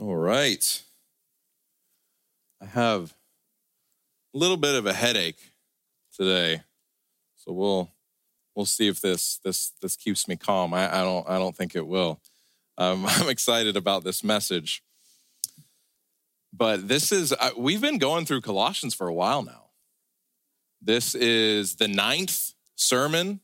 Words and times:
All 0.00 0.16
right. 0.16 0.82
I 2.62 2.64
have 2.64 3.12
a 4.34 4.38
little 4.38 4.56
bit 4.56 4.74
of 4.74 4.86
a 4.86 4.94
headache 4.94 5.52
today. 6.16 6.62
So 7.36 7.52
we'll 7.52 7.90
we'll 8.54 8.64
see 8.64 8.88
if 8.88 9.02
this 9.02 9.40
this 9.44 9.72
this 9.82 9.96
keeps 9.96 10.26
me 10.26 10.36
calm. 10.36 10.72
I, 10.72 11.00
I 11.00 11.02
don't 11.02 11.28
I 11.28 11.38
don't 11.38 11.54
think 11.54 11.76
it 11.76 11.86
will. 11.86 12.18
Um, 12.78 13.04
I'm 13.08 13.28
excited 13.28 13.76
about 13.76 14.02
this 14.02 14.24
message. 14.24 14.82
But 16.50 16.88
this 16.88 17.12
is 17.12 17.34
uh, 17.34 17.50
we've 17.58 17.82
been 17.82 17.98
going 17.98 18.24
through 18.24 18.40
Colossians 18.40 18.94
for 18.94 19.06
a 19.06 19.14
while 19.14 19.42
now. 19.42 19.66
This 20.80 21.14
is 21.14 21.76
the 21.76 21.88
ninth 21.88 22.54
sermon 22.74 23.40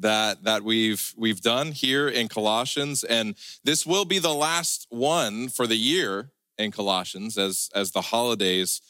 that 0.00 0.44
that 0.44 0.62
we've 0.62 1.12
we've 1.16 1.40
done 1.40 1.72
here 1.72 2.08
in 2.08 2.28
Colossians 2.28 3.04
and 3.04 3.34
this 3.64 3.84
will 3.84 4.04
be 4.04 4.18
the 4.18 4.32
last 4.32 4.86
one 4.88 5.48
for 5.48 5.66
the 5.66 5.76
year 5.76 6.30
in 6.58 6.70
Colossians 6.70 7.36
as 7.36 7.68
as 7.74 7.90
the 7.90 8.00
holidays 8.00 8.80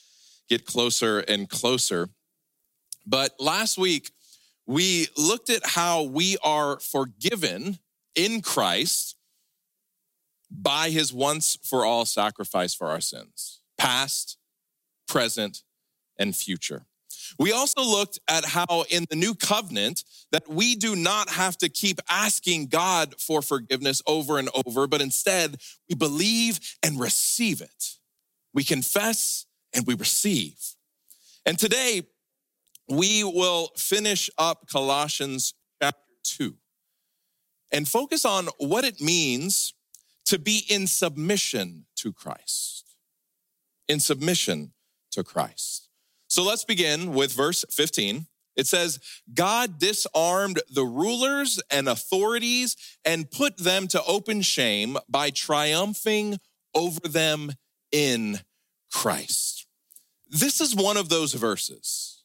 get 0.48 0.65
closer 0.65 1.20
and 1.20 1.48
closer. 1.48 2.10
But 3.07 3.34
last 3.41 3.79
week 3.79 4.10
we 4.66 5.09
looked 5.16 5.51
at 5.51 5.66
how 5.66 6.02
we 6.02 6.37
are 6.45 6.79
forgiven 6.79 7.79
in 8.15 8.41
Christ 8.41 9.16
by 10.51 10.91
his 10.91 11.12
once 11.12 11.59
for 11.62 11.84
all 11.84 12.05
sacrifice 12.05 12.74
for 12.74 12.88
our 12.88 13.01
sins, 13.01 13.60
past, 13.79 14.37
present, 15.09 15.62
and 16.19 16.37
future. 16.37 16.87
We 17.39 17.53
also 17.53 17.83
looked 17.83 18.19
at 18.29 18.45
how 18.45 18.85
in 18.91 19.07
the 19.11 19.17
new 19.17 19.35
covenant 19.35 20.05
that 20.31 20.49
we 20.49 20.75
do 20.75 20.95
not 20.97 21.31
have 21.31 21.57
to 21.59 21.69
keep 21.69 22.01
asking 22.09 22.67
God 22.67 23.15
for 23.21 23.43
forgiveness 23.43 24.03
over 24.07 24.39
and 24.39 24.49
over, 24.67 24.87
but 24.87 25.01
instead 25.01 25.57
we 25.89 25.95
believe 25.95 26.61
and 26.83 27.01
receive 27.01 27.61
it. 27.61 27.99
We 28.55 28.65
confess 28.65 29.47
and 29.74 29.87
we 29.87 29.95
receive. 29.95 30.59
And 31.47 31.59
today 31.59 32.02
we 32.89 33.24
will 33.24 33.71
finish 33.77 34.29
up 34.39 34.69
Colossians 34.69 35.55
chapter 35.80 35.99
2 36.24 36.55
and 37.73 37.89
focus 37.89 38.24
on 38.24 38.49
what 38.59 38.85
it 38.85 39.01
means 39.01 39.74
to 40.27 40.39
be 40.39 40.65
in 40.69 40.87
submission 40.87 41.87
to 41.96 42.13
Christ. 42.13 42.96
In 43.89 43.99
submission 43.99 44.73
to 45.13 45.24
Christ. 45.24 45.89
So 46.33 46.43
let's 46.43 46.65
begin 46.65 47.13
with 47.13 47.35
verse 47.35 47.63
15. 47.69 48.27
It 48.57 48.66
says, 48.66 49.01
God 49.35 49.79
disarmed 49.79 50.63
the 50.74 50.83
rulers 50.83 51.61
and 51.71 51.87
authorities 51.87 52.74
and 53.05 53.30
put 53.30 53.59
them 53.59 53.87
to 53.89 54.02
open 54.05 54.41
shame 54.41 54.97
by 55.11 55.29
triumphing 55.29 56.39
over 56.74 57.01
them 57.01 57.52
in 57.93 58.41
Christ. 58.91 59.66
This 60.27 60.63
is 60.63 60.74
one 60.74 60.97
of 60.97 61.11
those 61.11 61.35
verses 61.35 62.24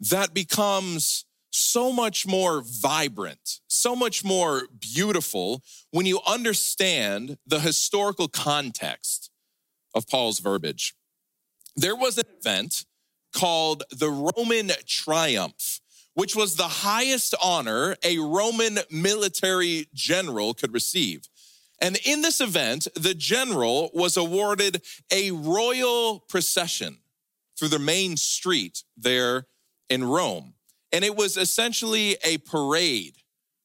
that 0.00 0.32
becomes 0.32 1.26
so 1.50 1.92
much 1.92 2.26
more 2.26 2.62
vibrant, 2.64 3.60
so 3.68 3.94
much 3.94 4.24
more 4.24 4.62
beautiful 4.80 5.62
when 5.90 6.06
you 6.06 6.20
understand 6.26 7.36
the 7.46 7.60
historical 7.60 8.28
context 8.28 9.30
of 9.94 10.08
Paul's 10.08 10.38
verbiage. 10.38 10.94
There 11.76 11.94
was 11.94 12.16
an 12.16 12.24
event 12.40 12.86
called 13.32 13.84
the 13.90 14.10
Roman 14.10 14.72
Triumph, 14.86 15.80
which 16.14 16.36
was 16.36 16.56
the 16.56 16.68
highest 16.68 17.34
honor 17.42 17.96
a 18.04 18.18
Roman 18.18 18.78
military 18.90 19.86
general 19.94 20.54
could 20.54 20.72
receive. 20.72 21.22
And 21.80 21.98
in 22.04 22.22
this 22.22 22.40
event, 22.40 22.86
the 22.94 23.14
general 23.14 23.90
was 23.92 24.16
awarded 24.16 24.82
a 25.10 25.32
royal 25.32 26.20
procession 26.20 26.98
through 27.58 27.68
the 27.68 27.78
main 27.78 28.16
street 28.16 28.84
there 28.96 29.46
in 29.88 30.04
Rome. 30.04 30.54
And 30.92 31.04
it 31.04 31.16
was 31.16 31.36
essentially 31.36 32.16
a 32.24 32.38
parade 32.38 33.16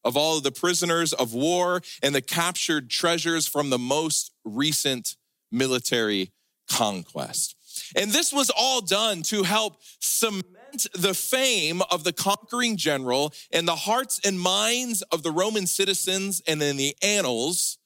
of 0.04 0.16
all 0.16 0.38
of 0.38 0.44
the 0.44 0.52
prisoners 0.52 1.12
of 1.14 1.34
war 1.34 1.82
and 2.02 2.16
the 2.16 2.22
captured 2.22 2.90
treasures 2.90 3.46
from 3.46 3.70
the 3.70 3.78
most 3.78 4.32
recent 4.46 5.16
military 5.52 6.32
conquest. 6.70 7.57
And 7.96 8.12
this 8.12 8.34
was 8.34 8.50
all 8.50 8.82
done 8.82 9.22
to 9.24 9.44
help 9.44 9.82
cement 10.00 10.88
the 10.94 11.14
fame 11.14 11.82
of 11.90 12.04
the 12.04 12.14
conquering 12.14 12.78
general 12.78 13.34
in 13.52 13.66
the 13.66 13.76
hearts 13.76 14.20
and 14.26 14.40
minds 14.40 15.02
of 15.04 15.24
the 15.24 15.32
Roman 15.32 15.68
citizens 15.68 16.42
and 16.48 16.62
in 16.62 16.78
the 16.78 16.96
annals 17.02 17.78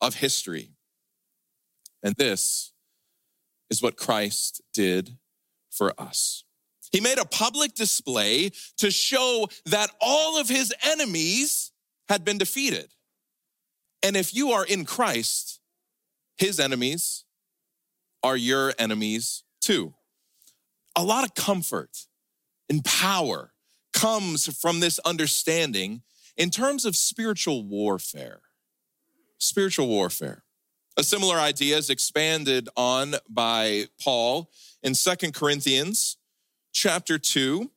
of 0.00 0.16
history. 0.16 0.70
And 2.02 2.14
this 2.16 2.72
is 3.70 3.82
what 3.82 3.96
Christ 3.96 4.62
did 4.72 5.16
for 5.70 5.92
us. 5.98 6.44
He 6.92 7.00
made 7.00 7.18
a 7.18 7.24
public 7.24 7.74
display 7.74 8.52
to 8.78 8.90
show 8.90 9.48
that 9.66 9.90
all 10.00 10.40
of 10.40 10.48
his 10.48 10.72
enemies 10.84 11.72
had 12.08 12.24
been 12.24 12.38
defeated. 12.38 12.92
And 14.02 14.16
if 14.16 14.34
you 14.34 14.52
are 14.52 14.64
in 14.64 14.84
Christ, 14.84 15.60
his 16.38 16.60
enemies 16.60 17.24
are 18.22 18.36
your 18.36 18.72
enemies 18.78 19.42
too. 19.66 19.92
A 20.94 21.02
lot 21.02 21.24
of 21.24 21.34
comfort 21.34 22.06
and 22.70 22.84
power 22.84 23.52
comes 23.92 24.46
from 24.60 24.78
this 24.78 25.00
understanding 25.00 26.02
in 26.36 26.50
terms 26.50 26.84
of 26.84 26.94
spiritual 26.94 27.64
warfare. 27.64 28.42
Spiritual 29.38 29.88
warfare. 29.88 30.44
A 30.96 31.02
similar 31.02 31.36
idea 31.36 31.76
is 31.76 31.90
expanded 31.90 32.68
on 32.76 33.16
by 33.28 33.86
Paul 34.00 34.50
in 34.84 34.94
Second 34.94 35.34
Corinthians 35.34 36.16
chapter 36.72 37.18
2, 37.18 37.68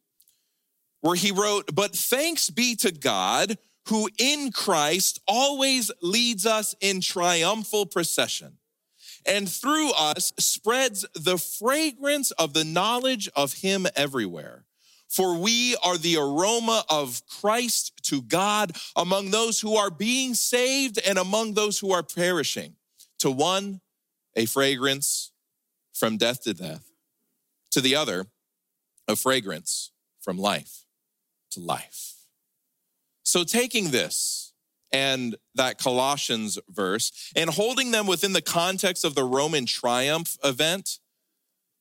where 1.01 1.15
he 1.15 1.31
wrote, 1.31 1.73
But 1.73 1.95
thanks 1.95 2.51
be 2.51 2.75
to 2.77 2.91
God 2.91 3.57
who 3.87 4.09
in 4.19 4.51
Christ 4.51 5.19
always 5.27 5.89
leads 6.03 6.45
us 6.45 6.75
in 6.81 7.01
triumphal 7.01 7.87
procession 7.87 8.58
and 9.29 9.47
through 9.47 9.91
us 9.91 10.33
spreads 10.39 11.05
the 11.13 11.37
fragrance 11.37 12.31
of 12.31 12.53
the 12.53 12.63
knowledge 12.63 13.29
of 13.35 13.53
him 13.53 13.87
everywhere. 13.95 14.65
For 15.07 15.37
we 15.37 15.75
are 15.83 15.97
the 15.97 16.17
aroma 16.17 16.83
of 16.89 17.21
Christ 17.27 17.93
to 18.03 18.21
God 18.21 18.75
among 18.95 19.31
those 19.31 19.59
who 19.59 19.75
are 19.75 19.89
being 19.89 20.35
saved 20.35 20.99
and 21.05 21.17
among 21.17 21.53
those 21.53 21.79
who 21.79 21.91
are 21.91 22.03
perishing. 22.03 22.75
To 23.19 23.31
one, 23.31 23.81
a 24.35 24.45
fragrance 24.45 25.31
from 25.93 26.17
death 26.17 26.43
to 26.43 26.53
death. 26.53 26.91
To 27.71 27.81
the 27.81 27.95
other, 27.95 28.27
a 29.07 29.15
fragrance 29.15 29.91
from 30.21 30.37
life 30.37 30.85
to 31.51 31.59
life. 31.59 32.15
So, 33.23 33.43
taking 33.43 33.91
this, 33.91 34.48
and 34.91 35.35
that 35.55 35.77
Colossians 35.77 36.57
verse 36.69 37.31
and 37.35 37.49
holding 37.49 37.91
them 37.91 38.07
within 38.07 38.33
the 38.33 38.41
context 38.41 39.05
of 39.05 39.15
the 39.15 39.23
Roman 39.23 39.65
triumph 39.65 40.37
event, 40.43 40.99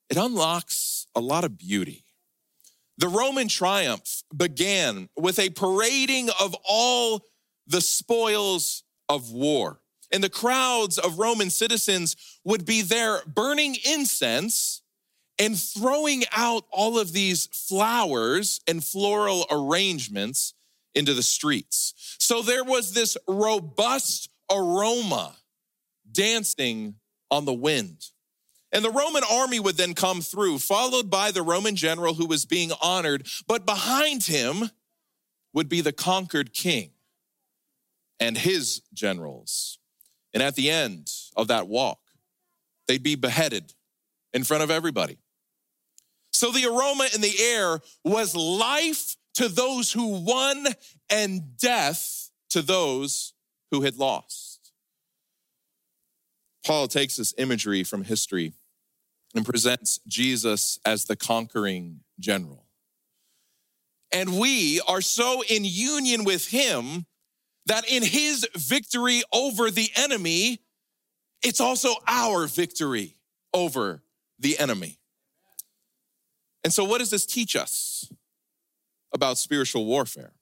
it 0.09 0.17
unlocks 0.17 1.07
a 1.15 1.21
lot 1.21 1.45
of 1.45 1.59
beauty. 1.59 2.05
The 2.99 3.09
Roman 3.09 3.49
triumph 3.49 4.23
began 4.37 5.09
with 5.17 5.39
a 5.39 5.51
parading 5.51 6.31
of 6.41 6.57
all 6.69 7.23
the 7.67 7.81
spoils 7.81 8.83
of 9.09 9.31
war. 9.31 9.81
And 10.11 10.25
the 10.25 10.31
crowds 10.31 10.99
of 10.99 11.19
Roman 11.19 11.51
citizens 11.51 12.17
would 12.45 12.65
be 12.65 12.83
there 12.83 13.21
burning 13.27 13.77
incense 13.85 14.83
and 15.39 15.57
throwing 15.57 16.25
out 16.33 16.65
all 16.71 16.99
of 16.99 17.13
these 17.13 17.47
flowers 17.53 18.61
and 18.67 18.83
floral 18.83 19.47
arrangements 19.51 20.55
into 20.99 21.15
the 21.15 21.23
streets. 21.23 22.17
So 22.19 22.43
there 22.43 22.65
was 22.65 22.93
this 22.93 23.17
robust 23.29 24.29
aroma 24.51 25.37
dancing 26.11 26.97
on 27.31 27.45
the 27.45 27.55
wind. 27.55 28.05
And 28.73 28.85
the 28.85 28.91
Roman 28.91 29.23
army 29.31 29.61
would 29.61 29.77
then 29.77 29.95
come 29.95 30.21
through, 30.21 30.59
followed 30.59 31.09
by 31.09 31.31
the 31.31 31.43
Roman 31.43 31.77
general 31.77 32.15
who 32.15 32.27
was 32.27 32.45
being 32.45 32.71
honored, 32.83 33.27
but 33.47 33.65
behind 33.65 34.25
him 34.25 34.71
would 35.55 35.69
be 35.69 35.81
the 35.81 35.93
conquered 35.93 36.53
king 36.53 36.91
and 38.21 38.37
his 38.37 38.83
generals. 38.93 39.79
And 40.35 40.43
at 40.43 40.55
the 40.55 40.71
end 40.71 41.11
of 41.37 41.49
that 41.49 41.69
walk, 41.69 42.01
they'd 42.87 43.03
be 43.03 43.15
beheaded 43.15 43.73
in 44.35 44.45
front 44.45 44.63
of 44.63 44.71
everybody. 44.71 45.19
So 46.33 46.51
the 46.51 46.67
aroma 46.67 47.09
in 47.15 47.21
the 47.21 47.35
air 47.41 47.81
was 48.05 48.37
life 48.37 49.17
to 49.39 49.49
those 49.49 49.93
who 49.93 50.19
won 50.19 50.67
and 51.09 51.57
death 51.59 52.31
to 52.51 52.61
those 52.61 53.35
who 53.71 53.83
had 53.83 53.97
lost. 53.97 54.73
Paul 56.67 56.89
takes 56.89 57.15
this 57.15 57.35
imagery 57.39 57.85
from 57.85 58.03
history 58.03 58.53
and 59.37 59.47
presents 59.47 60.01
Jesus 60.09 60.81
as 60.85 61.05
the 61.05 61.15
conquering 61.15 62.01
general. 62.19 62.65
And 64.11 64.41
we 64.41 64.81
are 64.89 65.01
so 65.01 65.45
in 65.49 65.65
union 65.65 66.25
with 66.25 66.49
him 66.49 67.07
that 67.67 67.89
in 67.89 68.03
his 68.03 68.45
victory 68.57 69.23
over 69.33 69.71
the 69.71 69.89
enemy, 69.95 70.59
it's 71.45 71.61
also 71.61 71.95
our 72.09 72.49
victory 72.49 73.15
over 73.55 74.03
the 74.41 74.59
enemy. 74.59 74.99
And 76.65 76.73
so, 76.73 76.83
what 76.83 76.99
does 76.99 77.11
this 77.11 77.25
teach 77.25 77.55
us 77.55 78.13
about 79.13 79.39
spiritual 79.39 79.87
warfare? 79.87 80.33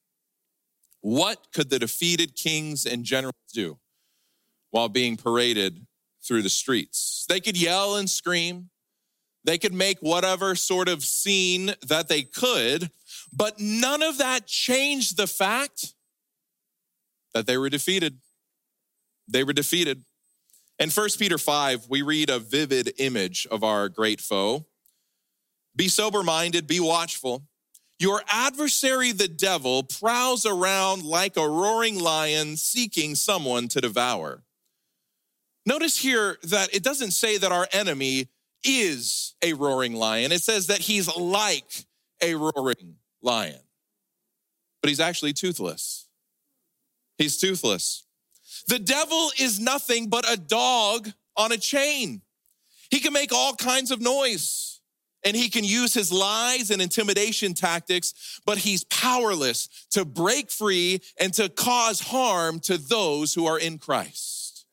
What 1.00 1.46
could 1.52 1.70
the 1.70 1.78
defeated 1.78 2.34
kings 2.34 2.84
and 2.84 3.04
generals 3.04 3.34
do 3.52 3.78
while 4.70 4.88
being 4.88 5.16
paraded 5.16 5.86
through 6.22 6.42
the 6.42 6.48
streets? 6.48 7.24
They 7.28 7.40
could 7.40 7.60
yell 7.60 7.96
and 7.96 8.10
scream. 8.10 8.70
They 9.44 9.58
could 9.58 9.72
make 9.72 9.98
whatever 10.00 10.56
sort 10.56 10.88
of 10.88 11.04
scene 11.04 11.74
that 11.86 12.08
they 12.08 12.24
could, 12.24 12.90
but 13.32 13.60
none 13.60 14.02
of 14.02 14.18
that 14.18 14.46
changed 14.46 15.16
the 15.16 15.28
fact 15.28 15.94
that 17.32 17.46
they 17.46 17.56
were 17.56 17.70
defeated. 17.70 18.18
They 19.28 19.44
were 19.44 19.52
defeated. 19.52 20.02
In 20.78 20.90
1 20.90 21.08
Peter 21.18 21.38
5, 21.38 21.86
we 21.88 22.02
read 22.02 22.28
a 22.28 22.40
vivid 22.40 22.94
image 22.98 23.46
of 23.50 23.62
our 23.62 23.88
great 23.88 24.20
foe. 24.20 24.66
Be 25.76 25.88
sober 25.88 26.22
minded, 26.22 26.66
be 26.66 26.80
watchful. 26.80 27.44
Your 27.98 28.22
adversary, 28.28 29.12
the 29.12 29.28
devil, 29.28 29.82
prowls 29.82 30.44
around 30.44 31.02
like 31.02 31.36
a 31.36 31.48
roaring 31.48 31.98
lion 31.98 32.56
seeking 32.56 33.14
someone 33.14 33.68
to 33.68 33.80
devour. 33.80 34.42
Notice 35.64 35.96
here 35.96 36.36
that 36.44 36.74
it 36.74 36.82
doesn't 36.82 37.12
say 37.12 37.38
that 37.38 37.52
our 37.52 37.66
enemy 37.72 38.28
is 38.64 39.34
a 39.42 39.54
roaring 39.54 39.94
lion, 39.94 40.32
it 40.32 40.42
says 40.42 40.66
that 40.66 40.78
he's 40.78 41.14
like 41.16 41.86
a 42.22 42.34
roaring 42.34 42.96
lion, 43.22 43.60
but 44.82 44.88
he's 44.88 45.00
actually 45.00 45.32
toothless. 45.32 46.08
He's 47.18 47.38
toothless. 47.38 48.04
The 48.68 48.78
devil 48.78 49.30
is 49.38 49.58
nothing 49.58 50.08
but 50.08 50.30
a 50.30 50.36
dog 50.36 51.12
on 51.36 51.52
a 51.52 51.56
chain. 51.56 52.22
He 52.90 53.00
can 53.00 53.12
make 53.12 53.32
all 53.32 53.54
kinds 53.54 53.90
of 53.90 54.00
noise 54.00 54.75
and 55.24 55.36
he 55.36 55.48
can 55.48 55.64
use 55.64 55.92
his 55.92 56.12
lies 56.12 56.70
and 56.70 56.80
intimidation 56.80 57.54
tactics, 57.54 58.40
but 58.46 58.58
he's 58.58 58.84
powerless 58.84 59.68
to 59.90 60.04
break 60.04 60.50
free 60.50 61.00
and 61.20 61.32
to 61.34 61.48
cause 61.48 62.00
harm 62.00 62.60
to 62.60 62.78
those 62.78 63.34
who 63.34 63.46
are 63.46 63.58
in 63.58 63.78
Christ. 63.78 64.66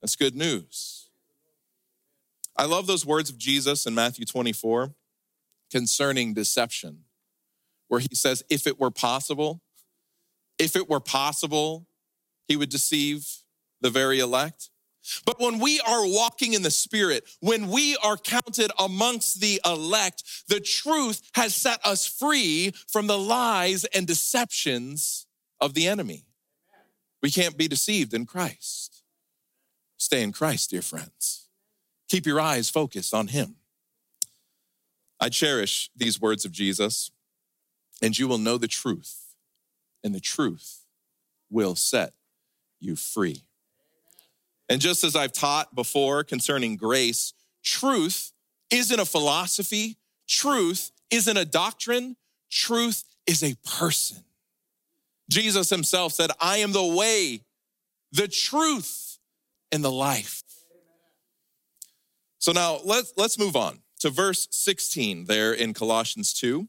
That's 0.00 0.16
good 0.16 0.34
news. 0.34 1.08
I 2.56 2.64
love 2.64 2.86
those 2.86 3.04
words 3.04 3.30
of 3.30 3.38
Jesus 3.38 3.86
in 3.86 3.94
Matthew 3.94 4.24
24 4.24 4.94
concerning 5.70 6.32
deception, 6.32 7.04
where 7.88 8.00
he 8.00 8.14
says, 8.14 8.42
If 8.48 8.66
it 8.66 8.80
were 8.80 8.90
possible, 8.90 9.62
if 10.58 10.74
it 10.74 10.88
were 10.88 11.00
possible, 11.00 11.86
he 12.48 12.56
would 12.56 12.70
deceive 12.70 13.26
the 13.80 13.90
very 13.90 14.20
elect. 14.20 14.70
But 15.24 15.40
when 15.40 15.58
we 15.58 15.80
are 15.80 16.06
walking 16.06 16.52
in 16.52 16.62
the 16.62 16.70
Spirit, 16.70 17.24
when 17.40 17.68
we 17.68 17.96
are 18.02 18.16
counted 18.16 18.70
amongst 18.78 19.40
the 19.40 19.60
elect, 19.64 20.22
the 20.48 20.60
truth 20.60 21.22
has 21.34 21.54
set 21.54 21.84
us 21.84 22.06
free 22.06 22.72
from 22.88 23.06
the 23.06 23.18
lies 23.18 23.84
and 23.86 24.06
deceptions 24.06 25.26
of 25.60 25.74
the 25.74 25.86
enemy. 25.86 26.24
We 27.22 27.30
can't 27.30 27.56
be 27.56 27.68
deceived 27.68 28.14
in 28.14 28.26
Christ. 28.26 29.02
Stay 29.96 30.22
in 30.22 30.32
Christ, 30.32 30.70
dear 30.70 30.82
friends. 30.82 31.48
Keep 32.08 32.26
your 32.26 32.40
eyes 32.40 32.70
focused 32.70 33.14
on 33.14 33.28
Him. 33.28 33.56
I 35.18 35.28
cherish 35.28 35.90
these 35.96 36.20
words 36.20 36.44
of 36.44 36.52
Jesus, 36.52 37.10
and 38.02 38.16
you 38.18 38.28
will 38.28 38.38
know 38.38 38.58
the 38.58 38.68
truth, 38.68 39.34
and 40.04 40.14
the 40.14 40.20
truth 40.20 40.84
will 41.50 41.74
set 41.74 42.12
you 42.80 42.96
free. 42.96 43.45
And 44.68 44.80
just 44.80 45.04
as 45.04 45.14
I've 45.14 45.32
taught 45.32 45.74
before 45.74 46.24
concerning 46.24 46.76
grace, 46.76 47.32
truth 47.62 48.32
isn't 48.70 48.98
a 48.98 49.04
philosophy, 49.04 49.96
truth 50.28 50.90
isn't 51.10 51.36
a 51.36 51.44
doctrine, 51.44 52.16
truth 52.50 53.04
is 53.26 53.42
a 53.42 53.54
person. 53.64 54.24
Jesus 55.30 55.70
himself 55.70 56.12
said, 56.12 56.30
I 56.40 56.58
am 56.58 56.72
the 56.72 56.84
way, 56.84 57.42
the 58.12 58.28
truth, 58.28 59.18
and 59.72 59.84
the 59.84 59.90
life. 59.90 60.42
So 62.38 62.52
now 62.52 62.78
let's, 62.84 63.12
let's 63.16 63.38
move 63.38 63.56
on 63.56 63.80
to 64.00 64.10
verse 64.10 64.46
16 64.50 65.24
there 65.24 65.52
in 65.52 65.74
Colossians 65.74 66.32
2. 66.34 66.68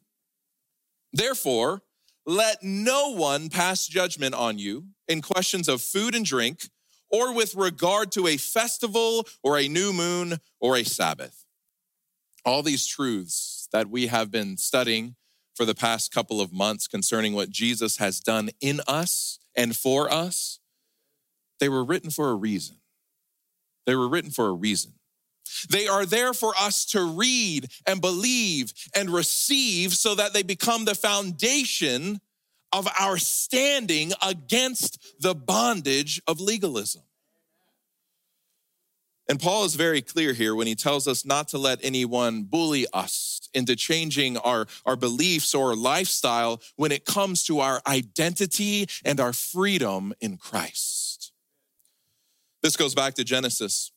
Therefore, 1.13 1.83
let 2.25 2.63
no 2.63 3.13
one 3.13 3.49
pass 3.49 3.87
judgment 3.87 4.33
on 4.35 4.57
you 4.57 4.87
in 5.07 5.21
questions 5.21 5.69
of 5.69 5.81
food 5.81 6.15
and 6.15 6.25
drink, 6.25 6.69
or 7.09 7.33
with 7.33 7.55
regard 7.55 8.11
to 8.13 8.27
a 8.27 8.37
festival 8.37 9.27
or 9.43 9.57
a 9.57 9.67
new 9.67 9.93
moon 9.93 10.37
or 10.59 10.77
a 10.77 10.83
Sabbath. 10.83 11.45
All 12.45 12.63
these 12.63 12.85
truths 12.85 13.67
that 13.71 13.89
we 13.89 14.07
have 14.07 14.31
been 14.31 14.57
studying 14.57 15.15
for 15.55 15.65
the 15.65 15.75
past 15.75 16.13
couple 16.13 16.39
of 16.39 16.53
months 16.53 16.87
concerning 16.87 17.33
what 17.33 17.49
Jesus 17.49 17.97
has 17.97 18.19
done 18.19 18.49
in 18.61 18.81
us 18.87 19.39
and 19.55 19.75
for 19.75 20.11
us, 20.11 20.59
they 21.59 21.67
were 21.67 21.83
written 21.83 22.11
for 22.11 22.29
a 22.29 22.35
reason. 22.35 22.77
They 23.85 23.95
were 23.95 24.07
written 24.07 24.31
for 24.31 24.47
a 24.47 24.53
reason. 24.53 24.93
They 25.69 25.87
are 25.87 26.05
there 26.05 26.33
for 26.33 26.53
us 26.59 26.85
to 26.87 27.03
read 27.03 27.69
and 27.87 28.01
believe 28.01 28.73
and 28.95 29.09
receive 29.09 29.93
so 29.93 30.13
that 30.15 30.33
they 30.33 30.43
become 30.43 30.85
the 30.85 30.95
foundation 30.95 32.21
of 32.71 32.87
our 32.99 33.17
standing 33.17 34.13
against 34.25 35.21
the 35.21 35.33
bondage 35.35 36.21
of 36.27 36.39
legalism. 36.39 37.03
And 39.29 39.39
Paul 39.39 39.65
is 39.65 39.75
very 39.75 40.01
clear 40.01 40.31
here 40.33 40.55
when 40.55 40.67
he 40.67 40.75
tells 40.75 41.07
us 41.07 41.25
not 41.25 41.49
to 41.49 41.57
let 41.57 41.79
anyone 41.83 42.43
bully 42.43 42.87
us 42.93 43.49
into 43.53 43.75
changing 43.75 44.37
our, 44.37 44.67
our 44.85 44.95
beliefs 44.95 45.53
or 45.53 45.75
lifestyle 45.75 46.61
when 46.77 46.91
it 46.91 47.05
comes 47.05 47.43
to 47.45 47.59
our 47.59 47.81
identity 47.85 48.87
and 49.03 49.19
our 49.19 49.33
freedom 49.33 50.13
in 50.21 50.37
Christ. 50.37 51.33
This 52.61 52.77
goes 52.77 52.95
back 52.95 53.15
to 53.15 53.23
Genesis 53.23 53.91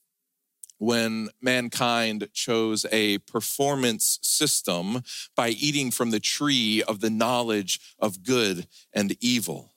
when 0.80 1.28
mankind 1.42 2.26
chose 2.32 2.86
a 2.90 3.18
performance 3.18 4.18
system 4.22 5.02
by 5.36 5.50
eating 5.50 5.90
from 5.90 6.10
the 6.10 6.18
tree 6.18 6.82
of 6.82 7.00
the 7.00 7.10
knowledge 7.10 7.78
of 7.98 8.22
good 8.22 8.66
and 8.94 9.14
evil. 9.20 9.74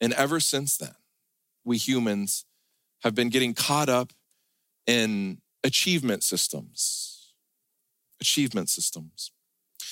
And 0.00 0.12
ever 0.14 0.40
since 0.40 0.76
then, 0.76 0.96
we 1.64 1.78
humans 1.78 2.44
have 3.02 3.14
been 3.14 3.28
getting 3.28 3.54
caught 3.54 3.88
up 3.88 4.12
in 4.84 5.38
achievement 5.62 6.24
systems. 6.24 7.34
Achievement 8.20 8.68
systems. 8.68 9.30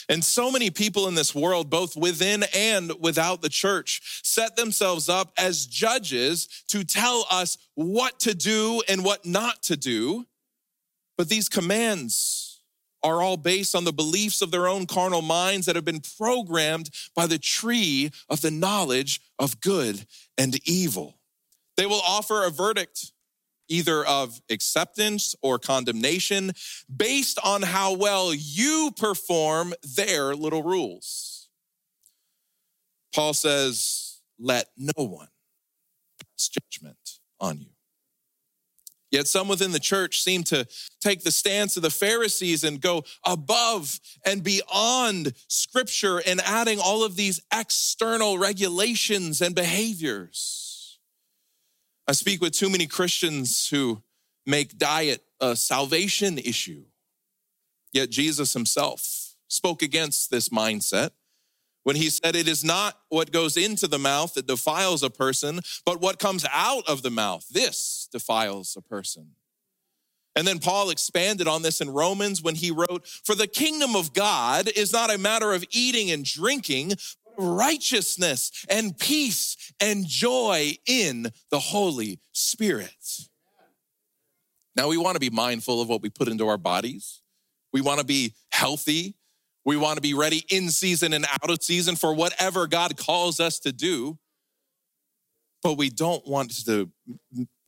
And 0.08 0.24
so 0.24 0.50
many 0.50 0.70
people 0.70 1.06
in 1.06 1.14
this 1.14 1.32
world, 1.32 1.70
both 1.70 1.96
within 1.96 2.44
and 2.52 2.92
without 2.98 3.42
the 3.42 3.48
church, 3.48 4.20
set 4.24 4.56
themselves 4.56 5.08
up 5.08 5.32
as 5.38 5.66
judges 5.66 6.48
to 6.68 6.82
tell 6.82 7.24
us 7.30 7.56
what 7.76 8.18
to 8.20 8.34
do 8.34 8.82
and 8.88 9.04
what 9.04 9.24
not 9.24 9.62
to 9.64 9.76
do. 9.76 10.26
But 11.20 11.28
these 11.28 11.50
commands 11.50 12.62
are 13.02 13.20
all 13.20 13.36
based 13.36 13.74
on 13.74 13.84
the 13.84 13.92
beliefs 13.92 14.40
of 14.40 14.50
their 14.50 14.66
own 14.66 14.86
carnal 14.86 15.20
minds 15.20 15.66
that 15.66 15.76
have 15.76 15.84
been 15.84 16.00
programmed 16.16 16.88
by 17.14 17.26
the 17.26 17.36
tree 17.36 18.10
of 18.30 18.40
the 18.40 18.50
knowledge 18.50 19.20
of 19.38 19.60
good 19.60 20.06
and 20.38 20.58
evil. 20.66 21.20
They 21.76 21.84
will 21.84 22.00
offer 22.08 22.46
a 22.46 22.50
verdict 22.50 23.12
either 23.68 24.02
of 24.06 24.40
acceptance 24.48 25.34
or 25.42 25.58
condemnation 25.58 26.52
based 26.96 27.38
on 27.44 27.60
how 27.60 27.94
well 27.94 28.32
you 28.32 28.90
perform 28.96 29.74
their 29.96 30.34
little 30.34 30.62
rules. 30.62 31.50
Paul 33.14 33.34
says, 33.34 34.22
let 34.38 34.68
no 34.74 35.04
one 35.04 35.28
pass 36.18 36.48
judgment 36.48 37.18
on 37.38 37.60
you. 37.60 37.66
Yet 39.10 39.26
some 39.26 39.48
within 39.48 39.72
the 39.72 39.80
church 39.80 40.22
seem 40.22 40.44
to 40.44 40.66
take 41.00 41.22
the 41.22 41.32
stance 41.32 41.76
of 41.76 41.82
the 41.82 41.90
Pharisees 41.90 42.62
and 42.62 42.80
go 42.80 43.04
above 43.24 43.98
and 44.24 44.42
beyond 44.42 45.32
scripture 45.48 46.22
and 46.24 46.40
adding 46.40 46.78
all 46.78 47.02
of 47.02 47.16
these 47.16 47.40
external 47.52 48.38
regulations 48.38 49.40
and 49.40 49.54
behaviors. 49.54 50.98
I 52.06 52.12
speak 52.12 52.40
with 52.40 52.52
too 52.52 52.70
many 52.70 52.86
Christians 52.86 53.68
who 53.68 54.02
make 54.46 54.78
diet 54.78 55.24
a 55.40 55.56
salvation 55.56 56.38
issue. 56.38 56.84
Yet 57.92 58.10
Jesus 58.10 58.52
himself 58.52 59.34
spoke 59.48 59.82
against 59.82 60.30
this 60.30 60.48
mindset 60.50 61.10
when 61.82 61.96
he 61.96 62.10
said, 62.10 62.36
It 62.36 62.48
is 62.48 62.64
not 62.64 62.98
what 63.08 63.32
goes 63.32 63.56
into 63.56 63.86
the 63.86 63.98
mouth 63.98 64.34
that 64.34 64.46
defiles 64.46 65.02
a 65.02 65.10
person, 65.10 65.60
but 65.84 66.00
what 66.00 66.18
comes 66.18 66.46
out 66.52 66.88
of 66.88 67.02
the 67.02 67.10
mouth. 67.10 67.46
This 67.50 68.08
defiles 68.12 68.76
a 68.76 68.82
person. 68.82 69.32
And 70.36 70.46
then 70.46 70.58
Paul 70.58 70.90
expanded 70.90 71.48
on 71.48 71.62
this 71.62 71.80
in 71.80 71.90
Romans 71.90 72.42
when 72.42 72.54
he 72.54 72.70
wrote, 72.70 73.06
For 73.24 73.34
the 73.34 73.48
kingdom 73.48 73.96
of 73.96 74.12
God 74.12 74.68
is 74.76 74.92
not 74.92 75.12
a 75.12 75.18
matter 75.18 75.52
of 75.52 75.64
eating 75.70 76.10
and 76.10 76.24
drinking, 76.24 76.90
but 77.24 77.34
righteousness 77.36 78.64
and 78.68 78.96
peace 78.96 79.56
and 79.80 80.06
joy 80.06 80.74
in 80.86 81.32
the 81.50 81.58
Holy 81.58 82.20
Spirit. 82.32 83.28
Now, 84.76 84.88
we 84.88 84.96
want 84.96 85.16
to 85.16 85.20
be 85.20 85.30
mindful 85.30 85.82
of 85.82 85.88
what 85.88 86.00
we 86.00 86.10
put 86.10 86.28
into 86.28 86.46
our 86.46 86.58
bodies. 86.58 87.22
We 87.72 87.80
want 87.80 87.98
to 88.00 88.06
be 88.06 88.34
healthy. 88.52 89.16
We 89.64 89.76
want 89.76 89.96
to 89.96 90.00
be 90.00 90.14
ready 90.14 90.44
in 90.48 90.70
season 90.70 91.12
and 91.12 91.26
out 91.26 91.50
of 91.50 91.62
season 91.62 91.96
for 91.96 92.14
whatever 92.14 92.66
God 92.66 92.96
calls 92.96 93.40
us 93.40 93.58
to 93.60 93.72
do. 93.72 94.18
But 95.62 95.74
we 95.74 95.90
don't 95.90 96.26
want 96.26 96.64
to 96.64 96.90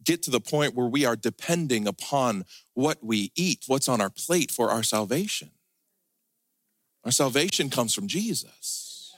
get 0.02 0.22
to 0.22 0.30
the 0.30 0.40
point 0.40 0.74
where 0.74 0.86
we 0.86 1.04
are 1.04 1.16
depending 1.16 1.86
upon 1.86 2.44
what 2.74 3.04
we 3.04 3.30
eat, 3.36 3.64
what's 3.66 3.88
on 3.88 4.00
our 4.00 4.10
plate 4.10 4.50
for 4.50 4.70
our 4.70 4.82
salvation. 4.82 5.50
Our 7.04 7.10
salvation 7.10 7.68
comes 7.68 7.94
from 7.94 8.06
Jesus. 8.06 9.14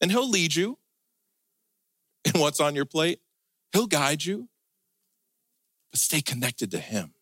And 0.00 0.10
He'll 0.10 0.28
lead 0.28 0.54
you 0.54 0.78
in 2.24 2.40
what's 2.40 2.60
on 2.60 2.74
your 2.74 2.84
plate, 2.84 3.20
He'll 3.72 3.86
guide 3.86 4.24
you. 4.24 4.48
But 5.92 6.00
stay 6.00 6.20
connected 6.20 6.70
to 6.72 6.78
Him 6.78 7.12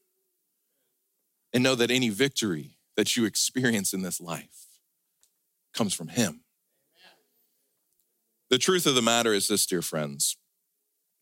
and 1.53 1.63
know 1.63 1.75
that 1.75 1.91
any 1.91 2.09
victory 2.09 2.76
that 2.97 3.17
you 3.17 3.25
experience 3.25 3.93
in 3.93 4.03
this 4.03 4.21
life 4.21 4.67
comes 5.75 5.95
from 5.95 6.09
Him. 6.09 6.41
The 8.49 8.59
truth 8.59 8.87
of 8.87 8.95
the 8.95 9.03
matter 9.03 9.33
is 9.33 9.49
this, 9.49 9.67
dear 9.67 9.83
friends 9.83 10.37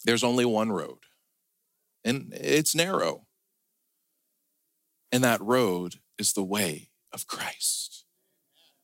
there's 0.05 0.23
only 0.23 0.45
one 0.45 0.71
road, 0.71 0.99
and 2.05 2.33
it's 2.35 2.75
narrow. 2.75 3.27
And 5.11 5.25
that 5.25 5.41
road 5.41 5.95
is 6.19 6.33
the 6.33 6.43
way 6.43 6.91
of 7.13 7.27
Christ. 7.27 8.05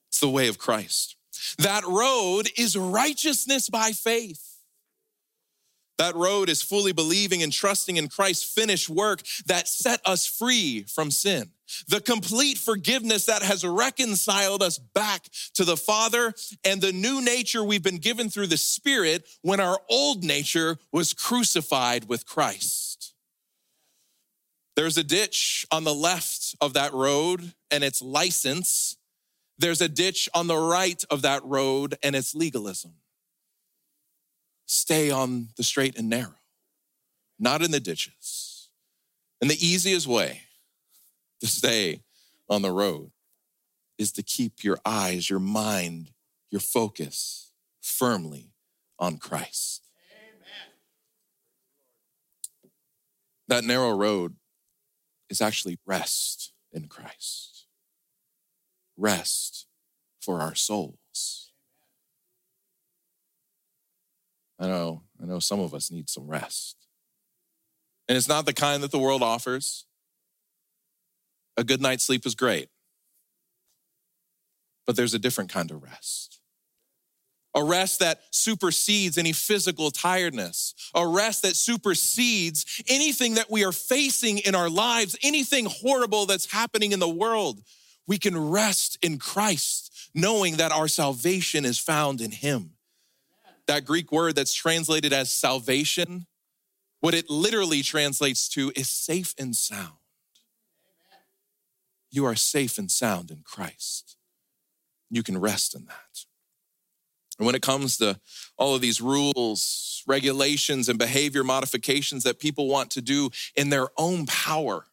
It's 0.08 0.20
the 0.20 0.30
way 0.30 0.48
of 0.48 0.58
Christ. 0.58 1.16
That 1.58 1.84
road 1.84 2.48
is 2.56 2.76
righteousness 2.76 3.68
by 3.68 3.90
faith. 3.92 4.49
That 6.00 6.16
road 6.16 6.48
is 6.48 6.62
fully 6.62 6.92
believing 6.92 7.42
and 7.42 7.52
trusting 7.52 7.98
in 7.98 8.08
Christ's 8.08 8.50
finished 8.50 8.88
work 8.88 9.20
that 9.44 9.68
set 9.68 10.00
us 10.06 10.26
free 10.26 10.84
from 10.84 11.10
sin. 11.10 11.50
The 11.88 12.00
complete 12.00 12.56
forgiveness 12.56 13.26
that 13.26 13.42
has 13.42 13.66
reconciled 13.66 14.62
us 14.62 14.78
back 14.78 15.28
to 15.52 15.64
the 15.66 15.76
Father 15.76 16.32
and 16.64 16.80
the 16.80 16.94
new 16.94 17.22
nature 17.22 17.62
we've 17.62 17.82
been 17.82 17.98
given 17.98 18.30
through 18.30 18.46
the 18.46 18.56
Spirit 18.56 19.28
when 19.42 19.60
our 19.60 19.78
old 19.90 20.24
nature 20.24 20.78
was 20.90 21.12
crucified 21.12 22.08
with 22.08 22.24
Christ. 22.24 23.12
There's 24.76 24.96
a 24.96 25.04
ditch 25.04 25.66
on 25.70 25.84
the 25.84 25.94
left 25.94 26.54
of 26.62 26.72
that 26.72 26.94
road 26.94 27.52
and 27.70 27.84
it's 27.84 28.00
license. 28.00 28.96
There's 29.58 29.82
a 29.82 29.88
ditch 29.88 30.30
on 30.32 30.46
the 30.46 30.56
right 30.56 31.04
of 31.10 31.20
that 31.20 31.44
road 31.44 31.98
and 32.02 32.16
it's 32.16 32.34
legalism 32.34 32.94
stay 34.70 35.10
on 35.10 35.48
the 35.56 35.64
straight 35.64 35.98
and 35.98 36.08
narrow, 36.08 36.38
not 37.40 37.60
in 37.60 37.72
the 37.72 37.80
ditches. 37.80 38.68
And 39.40 39.50
the 39.50 39.66
easiest 39.66 40.06
way 40.06 40.42
to 41.40 41.48
stay 41.48 42.02
on 42.48 42.62
the 42.62 42.70
road 42.70 43.10
is 43.98 44.12
to 44.12 44.22
keep 44.22 44.62
your 44.62 44.78
eyes, 44.86 45.28
your 45.28 45.40
mind, 45.40 46.12
your 46.52 46.60
focus 46.60 47.50
firmly 47.80 48.52
on 48.96 49.16
Christ. 49.16 49.82
Amen. 50.12 50.72
That 53.48 53.64
narrow 53.64 53.90
road 53.90 54.36
is 55.28 55.40
actually 55.40 55.80
rest 55.84 56.52
in 56.72 56.86
Christ, 56.86 57.66
rest 58.96 59.66
for 60.20 60.40
our 60.40 60.54
souls. 60.54 60.99
I 64.60 64.66
know, 64.66 65.02
I 65.20 65.24
know 65.24 65.38
some 65.38 65.58
of 65.58 65.72
us 65.74 65.90
need 65.90 66.10
some 66.10 66.28
rest. 66.28 66.76
And 68.08 68.18
it's 68.18 68.28
not 68.28 68.44
the 68.44 68.52
kind 68.52 68.82
that 68.82 68.90
the 68.90 68.98
world 68.98 69.22
offers. 69.22 69.86
A 71.56 71.64
good 71.64 71.80
night's 71.80 72.04
sleep 72.04 72.26
is 72.26 72.34
great, 72.34 72.68
but 74.86 74.96
there's 74.96 75.14
a 75.14 75.18
different 75.18 75.50
kind 75.50 75.70
of 75.70 75.82
rest. 75.82 76.40
A 77.54 77.64
rest 77.64 77.98
that 78.00 78.20
supersedes 78.30 79.18
any 79.18 79.32
physical 79.32 79.90
tiredness. 79.90 80.74
A 80.94 81.06
rest 81.06 81.42
that 81.42 81.56
supersedes 81.56 82.82
anything 82.88 83.34
that 83.34 83.50
we 83.50 83.64
are 83.64 83.72
facing 83.72 84.38
in 84.38 84.54
our 84.54 84.70
lives, 84.70 85.16
anything 85.22 85.66
horrible 85.66 86.26
that's 86.26 86.52
happening 86.52 86.92
in 86.92 87.00
the 87.00 87.08
world. 87.08 87.60
We 88.06 88.18
can 88.18 88.50
rest 88.50 88.98
in 89.02 89.18
Christ, 89.18 90.10
knowing 90.14 90.56
that 90.56 90.70
our 90.70 90.86
salvation 90.86 91.64
is 91.64 91.78
found 91.78 92.20
in 92.20 92.30
Him 92.30 92.72
that 93.66 93.84
Greek 93.84 94.12
word 94.12 94.34
that's 94.36 94.54
translated 94.54 95.12
as 95.12 95.32
salvation, 95.32 96.26
what 97.00 97.14
it 97.14 97.30
literally 97.30 97.82
translates 97.82 98.48
to 98.50 98.72
is 98.76 98.88
safe 98.88 99.34
and 99.38 99.56
sound. 99.56 99.92
You 102.10 102.26
are 102.26 102.34
safe 102.34 102.78
and 102.78 102.90
sound 102.90 103.30
in 103.30 103.42
Christ. 103.44 104.16
You 105.10 105.22
can 105.22 105.38
rest 105.38 105.74
in 105.74 105.86
that. 105.86 106.24
And 107.38 107.46
when 107.46 107.54
it 107.54 107.62
comes 107.62 107.96
to 107.98 108.20
all 108.58 108.74
of 108.74 108.82
these 108.82 109.00
rules, 109.00 110.02
regulations, 110.06 110.88
and 110.88 110.98
behavior 110.98 111.42
modifications 111.42 112.22
that 112.24 112.38
people 112.38 112.68
want 112.68 112.90
to 112.90 113.00
do 113.00 113.30
in 113.56 113.70
their 113.70 113.88
own 113.96 114.26
power, 114.26 114.86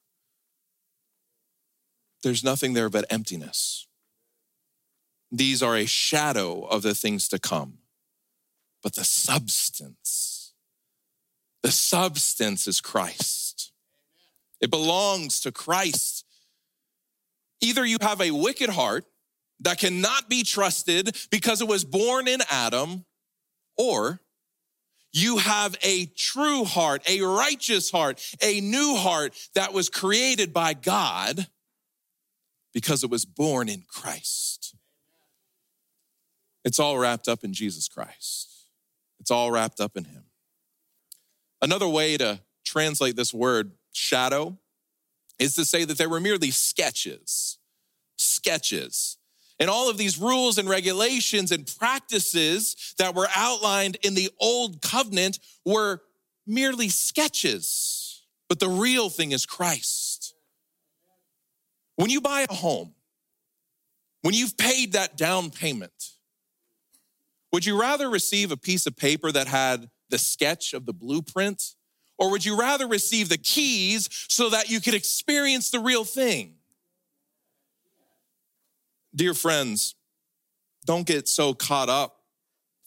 there's 2.23 2.43
nothing 2.43 2.73
there 2.73 2.89
but 2.89 3.05
emptiness. 3.09 3.87
These 5.29 5.61
are 5.61 5.75
a 5.75 5.85
shadow 5.85 6.61
of 6.61 6.83
the 6.83 6.95
things 6.95 7.27
to 7.29 7.39
come 7.39 7.79
but 8.87 8.95
the 8.95 9.03
substance. 9.03 10.53
The 11.61 11.71
substance 11.71 12.69
is 12.69 12.79
Christ. 12.79 13.73
It 14.61 14.71
belongs 14.71 15.41
to 15.41 15.51
Christ. 15.51 16.23
Either 17.59 17.85
you 17.85 17.97
have 17.99 18.21
a 18.21 18.31
wicked 18.31 18.69
heart 18.69 19.03
that 19.59 19.77
cannot 19.77 20.29
be 20.29 20.41
trusted 20.41 21.17
because 21.29 21.59
it 21.59 21.67
was 21.67 21.83
born 21.83 22.29
in 22.29 22.39
Adam, 22.49 23.03
or 23.77 24.21
you 25.11 25.35
have 25.39 25.75
a 25.83 26.05
true 26.15 26.63
heart, 26.63 27.01
a 27.09 27.19
righteous 27.23 27.91
heart, 27.91 28.25
a 28.41 28.61
new 28.61 28.95
heart 28.95 29.35
that 29.53 29.73
was 29.73 29.89
created 29.89 30.53
by 30.53 30.73
God 30.73 31.47
because 32.73 33.03
it 33.03 33.09
was 33.09 33.25
born 33.25 33.67
in 33.67 33.83
Christ. 33.85 34.77
It's 36.63 36.79
all 36.79 36.97
wrapped 36.97 37.27
up 37.27 37.43
in 37.43 37.51
Jesus 37.51 37.89
Christ. 37.89 38.56
It's 39.27 39.31
all 39.31 39.51
wrapped 39.51 39.81
up 39.81 39.97
in 39.97 40.05
him. 40.05 40.23
Another 41.61 41.89
way 41.89 42.15
to 42.15 42.39
translate 42.63 43.17
this 43.17 43.33
word 43.33 43.73
shadow 43.91 44.57
is 45.37 45.53
to 45.55 45.65
say 45.65 45.83
that 45.83 45.97
they 45.97 46.07
were 46.07 46.21
merely 46.21 46.49
sketches, 46.49 47.57
sketches. 48.15 49.17
And 49.59 49.69
all 49.69 49.89
of 49.89 49.97
these 49.97 50.17
rules 50.17 50.57
and 50.57 50.69
regulations 50.69 51.51
and 51.51 51.69
practices 51.77 52.95
that 52.99 53.15
were 53.15 53.27
outlined 53.35 53.97
in 54.01 54.13
the 54.13 54.29
old 54.39 54.81
covenant 54.81 55.39
were 55.65 56.03
merely 56.45 56.87
sketches. 56.87 58.23
But 58.47 58.61
the 58.61 58.69
real 58.69 59.09
thing 59.09 59.33
is 59.33 59.45
Christ. 59.45 60.35
When 61.97 62.09
you 62.09 62.21
buy 62.21 62.45
a 62.49 62.53
home, 62.53 62.93
when 64.21 64.33
you've 64.33 64.55
paid 64.55 64.93
that 64.93 65.17
down 65.17 65.51
payment, 65.51 66.16
would 67.51 67.65
you 67.65 67.79
rather 67.79 68.09
receive 68.09 68.51
a 68.51 68.57
piece 68.57 68.85
of 68.85 68.95
paper 68.95 69.31
that 69.31 69.47
had 69.47 69.89
the 70.09 70.17
sketch 70.17 70.73
of 70.73 70.85
the 70.85 70.93
blueprint? 70.93 71.75
Or 72.19 72.31
would 72.31 72.43
you 72.43 72.59
rather 72.59 72.87
receive 72.87 73.29
the 73.29 73.37
keys 73.37 74.09
so 74.27 74.49
that 74.49 74.69
you 74.69 74.81
could 74.81 74.95
experience 74.95 75.69
the 75.69 75.79
real 75.79 76.03
thing? 76.03 76.55
Dear 79.15 79.33
friends, 79.33 79.95
don't 80.85 81.07
get 81.07 81.27
so 81.27 81.53
caught 81.53 81.89
up 81.89 82.17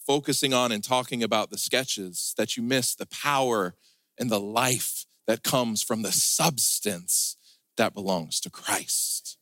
focusing 0.05 0.53
on 0.53 0.71
and 0.71 0.83
talking 0.83 1.23
about 1.23 1.51
the 1.51 1.57
sketches 1.57 2.33
that 2.37 2.57
you 2.57 2.63
miss 2.63 2.95
the 2.95 3.05
power 3.05 3.75
and 4.17 4.29
the 4.29 4.39
life 4.39 5.05
that 5.27 5.43
comes 5.43 5.81
from 5.83 6.01
the 6.01 6.11
substance 6.11 7.37
that 7.77 7.93
belongs 7.93 8.39
to 8.41 8.49
Christ. 8.49 9.37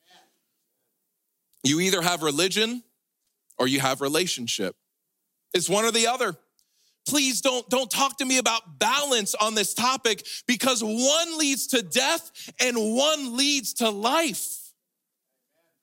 You 1.63 1.79
either 1.79 2.01
have 2.01 2.21
religion 2.21 2.83
or 3.57 3.67
you 3.67 3.79
have 3.79 4.01
relationship. 4.01 4.75
It's 5.53 5.69
one 5.69 5.85
or 5.85 5.91
the 5.91 6.07
other. 6.07 6.35
Please 7.07 7.41
don't, 7.41 7.67
don't 7.69 7.89
talk 7.89 8.17
to 8.17 8.25
me 8.25 8.37
about 8.37 8.77
balance 8.77 9.33
on 9.35 9.55
this 9.55 9.73
topic 9.73 10.25
because 10.47 10.83
one 10.83 11.37
leads 11.39 11.67
to 11.67 11.81
death 11.81 12.51
and 12.59 12.77
one 12.77 13.35
leads 13.35 13.73
to 13.75 13.89
life. 13.89 14.57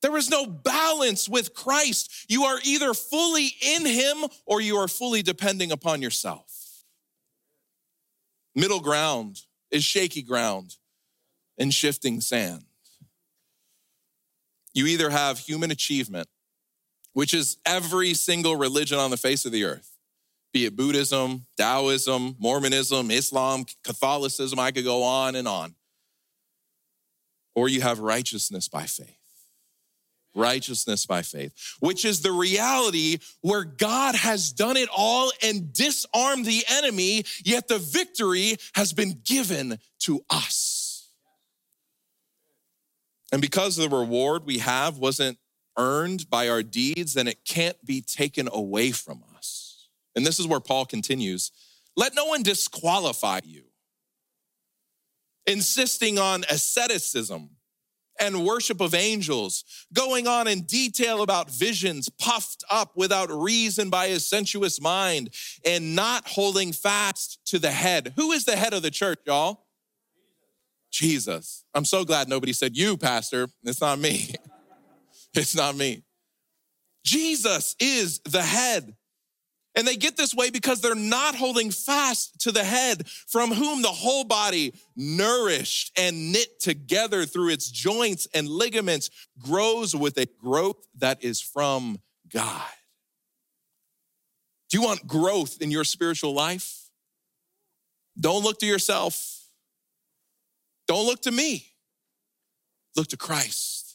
There 0.03 0.17
is 0.17 0.31
no 0.31 0.47
balance 0.47 1.29
with 1.29 1.53
Christ. 1.53 2.27
You 2.29 2.45
are 2.45 2.59
either 2.65 2.95
fully 2.95 3.49
in 3.61 3.85
Him 3.85 4.19
or 4.45 4.61
you 4.61 4.77
are 4.77 4.89
fully 4.89 5.23
depending 5.23 5.73
upon 5.73 6.01
yourself. 6.01 6.85
Middle 8.55 8.81
ground 8.81 9.41
is 9.71 9.83
shaky 9.83 10.23
ground 10.23 10.77
and 11.59 11.75
shifting 11.75 12.21
sand. 12.21 12.65
You 14.75 14.87
either 14.87 15.11
have 15.11 15.39
human 15.39 15.71
achievement 15.71 16.29
which 17.17 17.33
is 17.33 17.57
every 17.65 18.13
single 18.13 18.57
religion 18.57 18.99
on 18.99 19.11
the 19.11 19.17
face 19.17 19.47
of 19.47 19.51
the 19.51 19.65
earth, 19.65 19.97
be 20.53 20.67
it 20.67 20.77
Buddhism, 20.77 21.47
Taoism, 21.57 22.37
Mormonism, 22.39 23.11
Islam, 23.11 23.65
Catholicism, 23.83 24.59
I 24.59 24.71
could 24.71 24.85
go 24.85 25.03
on 25.03 25.35
and 25.35 25.49
on. 25.49 25.75
or 27.55 27.71
you 27.71 27.81
have 27.81 28.01
righteousness 28.01 28.69
by 28.69 28.85
faith. 28.85 29.17
Righteousness 30.35 31.07
by 31.07 31.23
faith, 31.23 31.55
which 31.81 32.05
is 32.05 32.21
the 32.21 32.33
reality 32.33 33.17
where 33.41 33.65
God 33.65 34.15
has 34.15 34.53
done 34.53 34.77
it 34.77 34.91
all 34.95 35.33
and 35.43 35.73
disarmed 35.73 36.45
the 36.45 36.65
enemy, 36.69 37.25
yet 37.43 37.67
the 37.67 37.79
victory 37.79 38.57
has 38.75 38.93
been 38.93 39.23
given 39.25 39.79
to 40.01 40.23
us. 40.29 41.09
And 43.33 43.41
because 43.41 43.77
the 43.77 43.89
reward 43.89 44.45
we 44.45 44.59
have 44.59 44.99
wasn't 44.99 45.39
earned 45.77 46.29
by 46.31 46.49
our 46.49 46.63
deeds, 46.63 47.15
then 47.15 47.29
it 47.29 47.45
can't 47.45 47.77
be 47.85 48.01
taken 48.01 48.49
away 48.53 48.93
from 48.93 49.23
us. 49.37 49.89
And 50.15 50.25
this 50.25 50.39
is 50.39 50.47
where 50.47 50.61
Paul 50.61 50.87
continues 50.87 51.53
let 51.97 52.15
no 52.15 52.27
one 52.27 52.43
disqualify 52.43 53.41
you, 53.45 53.65
insisting 55.47 56.19
on 56.19 56.45
asceticism 56.51 57.51
and 58.21 58.45
worship 58.45 58.81
of 58.81 58.95
angels, 58.95 59.65
going 59.93 60.27
on 60.27 60.47
in 60.47 60.63
detail 60.63 61.23
about 61.23 61.51
visions 61.51 62.09
puffed 62.09 62.65
up 62.71 62.93
without 62.97 63.31
reason 63.31 63.91
by 63.91 64.09
his 64.09 64.27
sensuous 64.27 64.81
mind, 64.81 65.31
and 65.65 65.95
not 65.95 66.27
holding 66.27 66.73
fast 66.73 67.39
to 67.47 67.59
the 67.59 67.71
head. 67.71 68.13
Who 68.17 68.33
is 68.33 68.45
the 68.45 68.57
head 68.57 68.75
of 68.75 68.83
the 68.83 68.91
church, 68.91 69.21
y'all? 69.27 69.67
Jesus. 70.91 71.65
I'm 71.75 71.85
so 71.85 72.05
glad 72.05 72.29
nobody 72.29 72.53
said 72.53 72.77
you, 72.77 72.97
Pastor. 72.97 73.49
It's 73.65 73.81
not 73.81 73.99
me. 73.99 74.35
It's 75.41 75.55
not 75.55 75.77
me. 75.77 76.03
Jesus 77.05 77.77
is 77.79 78.21
the 78.21 78.43
head. 78.43 78.97
And 79.75 79.87
they 79.87 79.97
get 79.97 80.17
this 80.17 80.35
way 80.35 80.49
because 80.49 80.81
they're 80.81 80.95
not 80.95 81.35
holding 81.35 81.71
fast 81.71 82.41
to 82.41 82.53
the 82.53 82.65
head, 82.65 83.07
from 83.07 83.51
whom 83.51 83.83
the 83.83 83.89
whole 83.89 84.25
body, 84.25 84.73
nourished 84.97 85.93
and 85.99 86.33
knit 86.33 86.59
together 86.59 87.27
through 87.27 87.51
its 87.51 87.71
joints 87.71 88.27
and 88.33 88.49
ligaments, 88.49 89.11
grows 89.39 89.95
with 89.95 90.17
a 90.17 90.25
growth 90.43 90.89
that 90.97 91.23
is 91.23 91.43
from 91.43 91.99
God. 92.33 92.63
Do 94.71 94.79
you 94.79 94.85
want 94.85 95.07
growth 95.07 95.61
in 95.61 95.71
your 95.71 95.85
spiritual 95.85 96.33
life? 96.33 96.89
Don't 98.19 98.43
look 98.43 98.59
to 98.61 98.67
yourself. 98.67 99.43
Don't 100.89 101.05
look 101.05 101.21
to 101.23 101.31
me. 101.31 101.67
Look 102.97 103.09
to 103.09 103.19
Christ. 103.19 103.86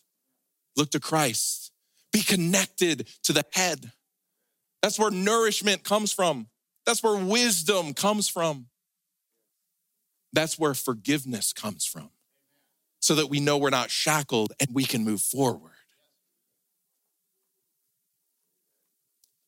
Look 0.75 0.91
to 0.91 0.99
Christ. 0.99 1.71
Be 2.11 2.21
connected 2.21 3.07
to 3.23 3.33
the 3.33 3.45
head. 3.53 3.91
That's 4.81 4.97
where 4.97 5.11
nourishment 5.11 5.83
comes 5.83 6.11
from. 6.11 6.47
That's 6.85 7.03
where 7.03 7.23
wisdom 7.23 7.93
comes 7.93 8.27
from. 8.27 8.67
That's 10.33 10.57
where 10.57 10.73
forgiveness 10.73 11.53
comes 11.53 11.85
from. 11.85 12.09
So 12.99 13.15
that 13.15 13.29
we 13.29 13.39
know 13.39 13.57
we're 13.57 13.69
not 13.69 13.89
shackled 13.89 14.53
and 14.59 14.69
we 14.73 14.85
can 14.85 15.03
move 15.03 15.21
forward. 15.21 15.71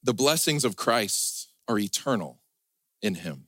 The 0.03 0.13
blessings 0.13 0.65
of 0.65 0.75
Christ 0.75 1.51
are 1.67 1.79
eternal 1.79 2.41
in 3.01 3.15
Him. 3.15 3.47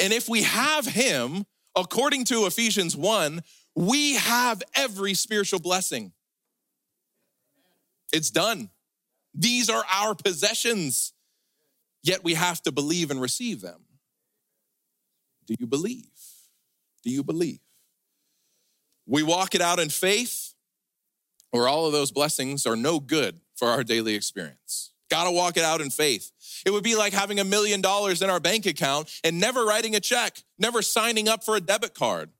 And 0.00 0.12
if 0.12 0.28
we 0.28 0.42
have 0.42 0.86
Him, 0.86 1.44
according 1.76 2.24
to 2.26 2.46
Ephesians 2.46 2.96
1, 2.96 3.42
we 3.76 4.14
have 4.14 4.62
every 4.74 5.14
spiritual 5.14 5.60
blessing. 5.60 6.12
It's 8.14 8.30
done. 8.30 8.70
These 9.34 9.68
are 9.68 9.84
our 9.92 10.14
possessions, 10.14 11.12
yet 12.04 12.22
we 12.22 12.34
have 12.34 12.62
to 12.62 12.70
believe 12.70 13.10
and 13.10 13.20
receive 13.20 13.60
them. 13.60 13.80
Do 15.46 15.56
you 15.58 15.66
believe? 15.66 16.06
Do 17.02 17.10
you 17.10 17.24
believe? 17.24 17.58
We 19.04 19.24
walk 19.24 19.56
it 19.56 19.60
out 19.60 19.80
in 19.80 19.88
faith, 19.88 20.54
or 21.52 21.66
all 21.66 21.86
of 21.86 21.92
those 21.92 22.12
blessings 22.12 22.66
are 22.66 22.76
no 22.76 23.00
good 23.00 23.40
for 23.56 23.66
our 23.66 23.82
daily 23.82 24.14
experience. 24.14 24.92
Gotta 25.10 25.32
walk 25.32 25.56
it 25.56 25.64
out 25.64 25.80
in 25.80 25.90
faith. 25.90 26.30
It 26.64 26.70
would 26.70 26.84
be 26.84 26.94
like 26.94 27.12
having 27.12 27.40
a 27.40 27.44
million 27.44 27.80
dollars 27.80 28.22
in 28.22 28.30
our 28.30 28.40
bank 28.40 28.64
account 28.64 29.10
and 29.24 29.40
never 29.40 29.64
writing 29.64 29.96
a 29.96 30.00
check, 30.00 30.38
never 30.56 30.82
signing 30.82 31.28
up 31.28 31.42
for 31.42 31.56
a 31.56 31.60
debit 31.60 31.94
card. 31.94 32.30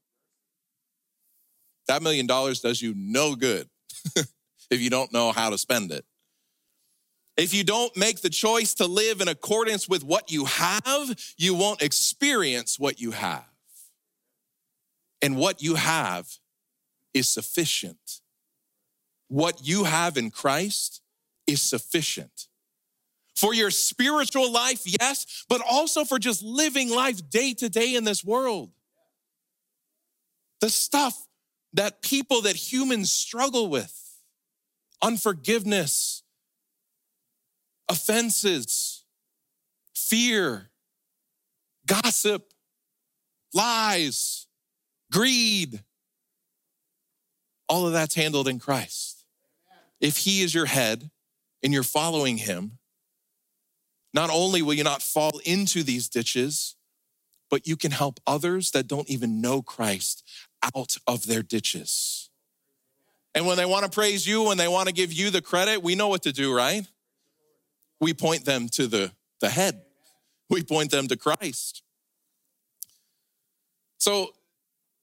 That 1.89 2.01
million 2.01 2.29
dollars 2.29 2.61
does 2.61 2.81
you 2.81 2.95
no 2.97 3.35
good 3.35 3.69
if 4.75 4.81
you 4.81 4.91
don't 4.91 5.13
know 5.13 5.33
how 5.33 5.51
to 5.51 5.57
spend 5.57 5.93
it. 5.93 6.05
If 7.37 7.55
you 7.55 7.65
don't 7.65 7.97
make 7.97 8.21
the 8.21 8.31
choice 8.31 8.75
to 8.75 8.87
live 8.87 9.21
in 9.21 9.29
accordance 9.29 9.89
with 9.89 10.05
what 10.05 10.31
you 10.31 10.45
have, 10.45 11.35
you 11.37 11.55
won't 11.55 11.83
experience 11.83 12.79
what 12.79 13.01
you 13.01 13.13
have. 13.13 13.45
And 15.23 15.37
what 15.37 15.63
you 15.63 15.77
have 15.77 16.29
is 17.13 17.29
sufficient. 17.29 18.21
What 19.29 19.67
you 19.67 19.85
have 19.85 20.17
in 20.17 20.31
Christ 20.31 21.01
is 21.47 21.63
sufficient. 21.63 22.49
For 23.35 23.53
your 23.53 23.71
spiritual 23.71 24.53
life, 24.53 24.83
yes, 24.85 25.45
but 25.49 25.61
also 25.69 26.05
for 26.05 26.19
just 26.19 26.43
living 26.43 26.91
life 26.91 27.29
day 27.31 27.53
to 27.55 27.69
day 27.69 27.95
in 27.95 28.05
this 28.05 28.25
world. 28.25 28.71
The 30.61 30.71
stuff 30.71 31.27
that 31.73 32.01
people, 32.01 32.43
that 32.43 32.55
humans 32.55 33.11
struggle 33.13 33.69
with 33.69 34.04
unforgiveness, 35.05 36.23
offenses, 37.91 39.05
fear, 39.95 40.71
gossip, 41.87 42.55
lies, 43.53 44.47
greed. 45.13 45.85
All 47.69 47.87
of 47.87 47.93
that's 47.93 48.15
handled 48.15 48.49
in 48.49 48.59
Christ. 48.59 49.27
If 50.01 50.17
He 50.19 50.41
is 50.41 50.55
your 50.55 50.67
head 50.67 51.11
and 51.63 51.73
you're 51.73 51.83
following 51.83 52.39
Him, 52.39 52.79
not 54.15 54.31
only 54.31 54.63
will 54.63 54.75
you 54.75 54.85
not 54.85 55.03
fall 55.03 55.39
into 55.45 55.83
these 55.83 56.09
ditches, 56.09 56.77
but 57.51 57.67
you 57.67 57.77
can 57.77 57.91
help 57.91 58.21
others 58.27 58.71
that 58.71 58.87
don't 58.87 59.11
even 59.11 59.43
know 59.43 59.61
Christ 59.61 60.27
out 60.63 60.97
of 61.07 61.27
their 61.27 61.43
ditches. 61.43 62.31
And 63.35 63.47
when 63.47 63.57
they 63.57 63.67
want 63.67 63.85
to 63.85 63.91
praise 63.91 64.27
you, 64.27 64.45
when 64.45 64.59
they 64.59 64.69
want 64.69 64.89
to 64.89 64.95
give 64.95 65.13
you 65.13 65.31
the 65.31 65.43
credit, 65.43 65.83
we 65.83 65.95
know 65.95 66.09
what 66.09 66.23
to 66.23 66.33
do, 66.33 66.55
right? 66.55 66.87
we 68.05 68.15
point 68.15 68.45
them 68.45 68.69
to 68.69 68.87
the, 68.87 69.13
the 69.41 69.49
head. 69.49 69.83
We 70.51 70.63
point 70.63 70.91
them 70.91 71.09
to 71.09 71.17
Christ. 71.17 71.83
So 73.99 74.35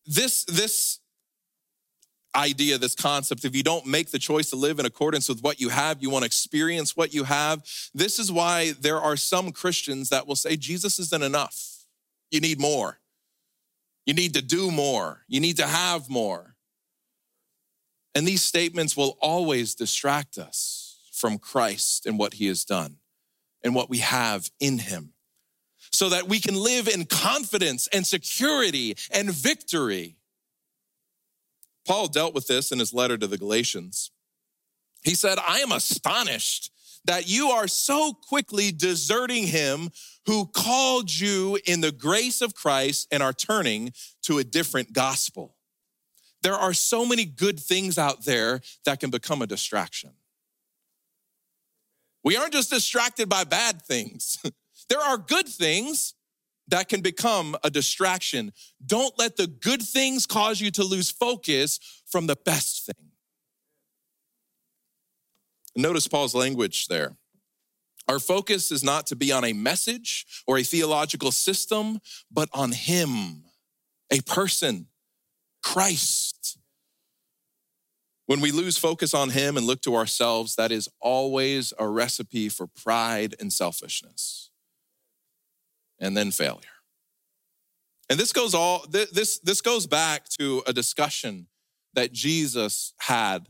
this, 0.05 0.45
this 0.45 0.99
idea, 2.35 2.77
this 2.77 2.95
concept, 2.95 3.43
if 3.43 3.55
you 3.55 3.63
don't 3.63 3.87
make 3.87 4.11
the 4.11 4.19
choice 4.19 4.51
to 4.51 4.55
live 4.55 4.79
in 4.79 4.85
accordance 4.85 5.27
with 5.27 5.41
what 5.41 5.59
you 5.59 5.69
have, 5.69 6.01
you 6.01 6.09
want 6.09 6.23
to 6.23 6.27
experience 6.27 6.95
what 6.95 7.13
you 7.13 7.23
have. 7.23 7.63
This 7.93 8.19
is 8.19 8.31
why 8.31 8.73
there 8.79 9.01
are 9.01 9.17
some 9.17 9.51
Christians 9.51 10.09
that 10.09 10.27
will 10.27 10.35
say 10.35 10.55
Jesus 10.55 10.99
isn't 10.99 11.23
enough. 11.23 11.85
You 12.29 12.39
need 12.39 12.61
more. 12.61 12.99
You 14.05 14.13
need 14.13 14.35
to 14.35 14.41
do 14.41 14.71
more. 14.71 15.23
You 15.27 15.39
need 15.39 15.57
to 15.57 15.67
have 15.67 16.09
more. 16.09 16.50
And 18.13 18.27
these 18.27 18.43
statements 18.43 18.97
will 18.97 19.17
always 19.21 19.75
distract 19.75 20.37
us 20.37 20.99
from 21.13 21.37
Christ 21.37 22.05
and 22.05 22.19
what 22.19 22.35
he 22.35 22.47
has 22.47 22.65
done 22.65 22.97
and 23.63 23.75
what 23.75 23.89
we 23.89 23.99
have 23.99 24.49
in 24.59 24.79
him 24.79 25.13
so 25.91 26.09
that 26.09 26.27
we 26.27 26.39
can 26.39 26.55
live 26.55 26.87
in 26.87 27.05
confidence 27.05 27.87
and 27.87 28.05
security 28.05 28.95
and 29.11 29.31
victory. 29.31 30.15
Paul 31.85 32.07
dealt 32.07 32.33
with 32.33 32.47
this 32.47 32.71
in 32.71 32.79
his 32.79 32.93
letter 32.93 33.17
to 33.17 33.27
the 33.27 33.37
Galatians. 33.37 34.11
He 35.03 35.15
said, 35.15 35.37
I 35.39 35.59
am 35.59 35.71
astonished 35.71 36.71
that 37.05 37.27
you 37.27 37.49
are 37.49 37.67
so 37.67 38.13
quickly 38.13 38.71
deserting 38.71 39.47
him 39.47 39.89
who 40.27 40.45
called 40.45 41.13
you 41.13 41.57
in 41.65 41.81
the 41.81 41.91
grace 41.91 42.41
of 42.41 42.53
Christ 42.53 43.07
and 43.11 43.23
are 43.23 43.33
turning 43.33 43.91
to 44.23 44.37
a 44.37 44.43
different 44.43 44.93
gospel. 44.93 45.55
There 46.43 46.55
are 46.55 46.73
so 46.73 47.05
many 47.05 47.25
good 47.25 47.59
things 47.59 47.97
out 47.97 48.25
there 48.25 48.61
that 48.85 48.99
can 48.99 49.09
become 49.09 49.41
a 49.41 49.47
distraction. 49.47 50.11
We 52.23 52.37
aren't 52.37 52.53
just 52.53 52.69
distracted 52.69 53.29
by 53.29 53.43
bad 53.43 53.81
things. 53.81 54.37
there 54.89 55.01
are 55.01 55.17
good 55.17 55.47
things 55.47 56.13
that 56.67 56.87
can 56.87 57.01
become 57.01 57.55
a 57.63 57.69
distraction. 57.69 58.53
Don't 58.85 59.17
let 59.19 59.37
the 59.37 59.47
good 59.47 59.81
things 59.81 60.25
cause 60.25 60.61
you 60.61 60.71
to 60.71 60.83
lose 60.83 61.11
focus 61.11 61.79
from 62.09 62.27
the 62.27 62.35
best 62.35 62.85
thing. 62.85 63.11
Notice 65.75 66.07
Paul's 66.07 66.35
language 66.35 66.87
there. 66.87 67.17
Our 68.07 68.19
focus 68.19 68.71
is 68.71 68.83
not 68.83 69.07
to 69.07 69.15
be 69.15 69.31
on 69.31 69.43
a 69.45 69.53
message 69.53 70.25
or 70.47 70.57
a 70.57 70.63
theological 70.63 71.31
system, 71.31 71.99
but 72.29 72.49
on 72.53 72.71
Him, 72.71 73.43
a 74.11 74.21
person, 74.21 74.87
Christ. 75.63 76.57
When 78.25 78.39
we 78.39 78.51
lose 78.51 78.77
focus 78.77 79.13
on 79.13 79.29
Him 79.29 79.57
and 79.57 79.65
look 79.65 79.81
to 79.81 79.95
ourselves, 79.95 80.55
that 80.55 80.71
is 80.71 80.89
always 80.99 81.73
a 81.77 81.87
recipe 81.87 82.49
for 82.49 82.67
pride 82.67 83.35
and 83.39 83.51
selfishness, 83.51 84.51
and 85.99 86.15
then 86.15 86.31
failure. 86.31 86.61
And 88.09 88.19
this 88.19 88.33
goes 88.33 88.53
all 88.53 88.85
this 88.89 89.39
this 89.39 89.61
goes 89.61 89.87
back 89.87 90.27
to 90.39 90.63
a 90.67 90.73
discussion 90.73 91.47
that 91.93 92.11
Jesus 92.11 92.93
had 92.99 93.47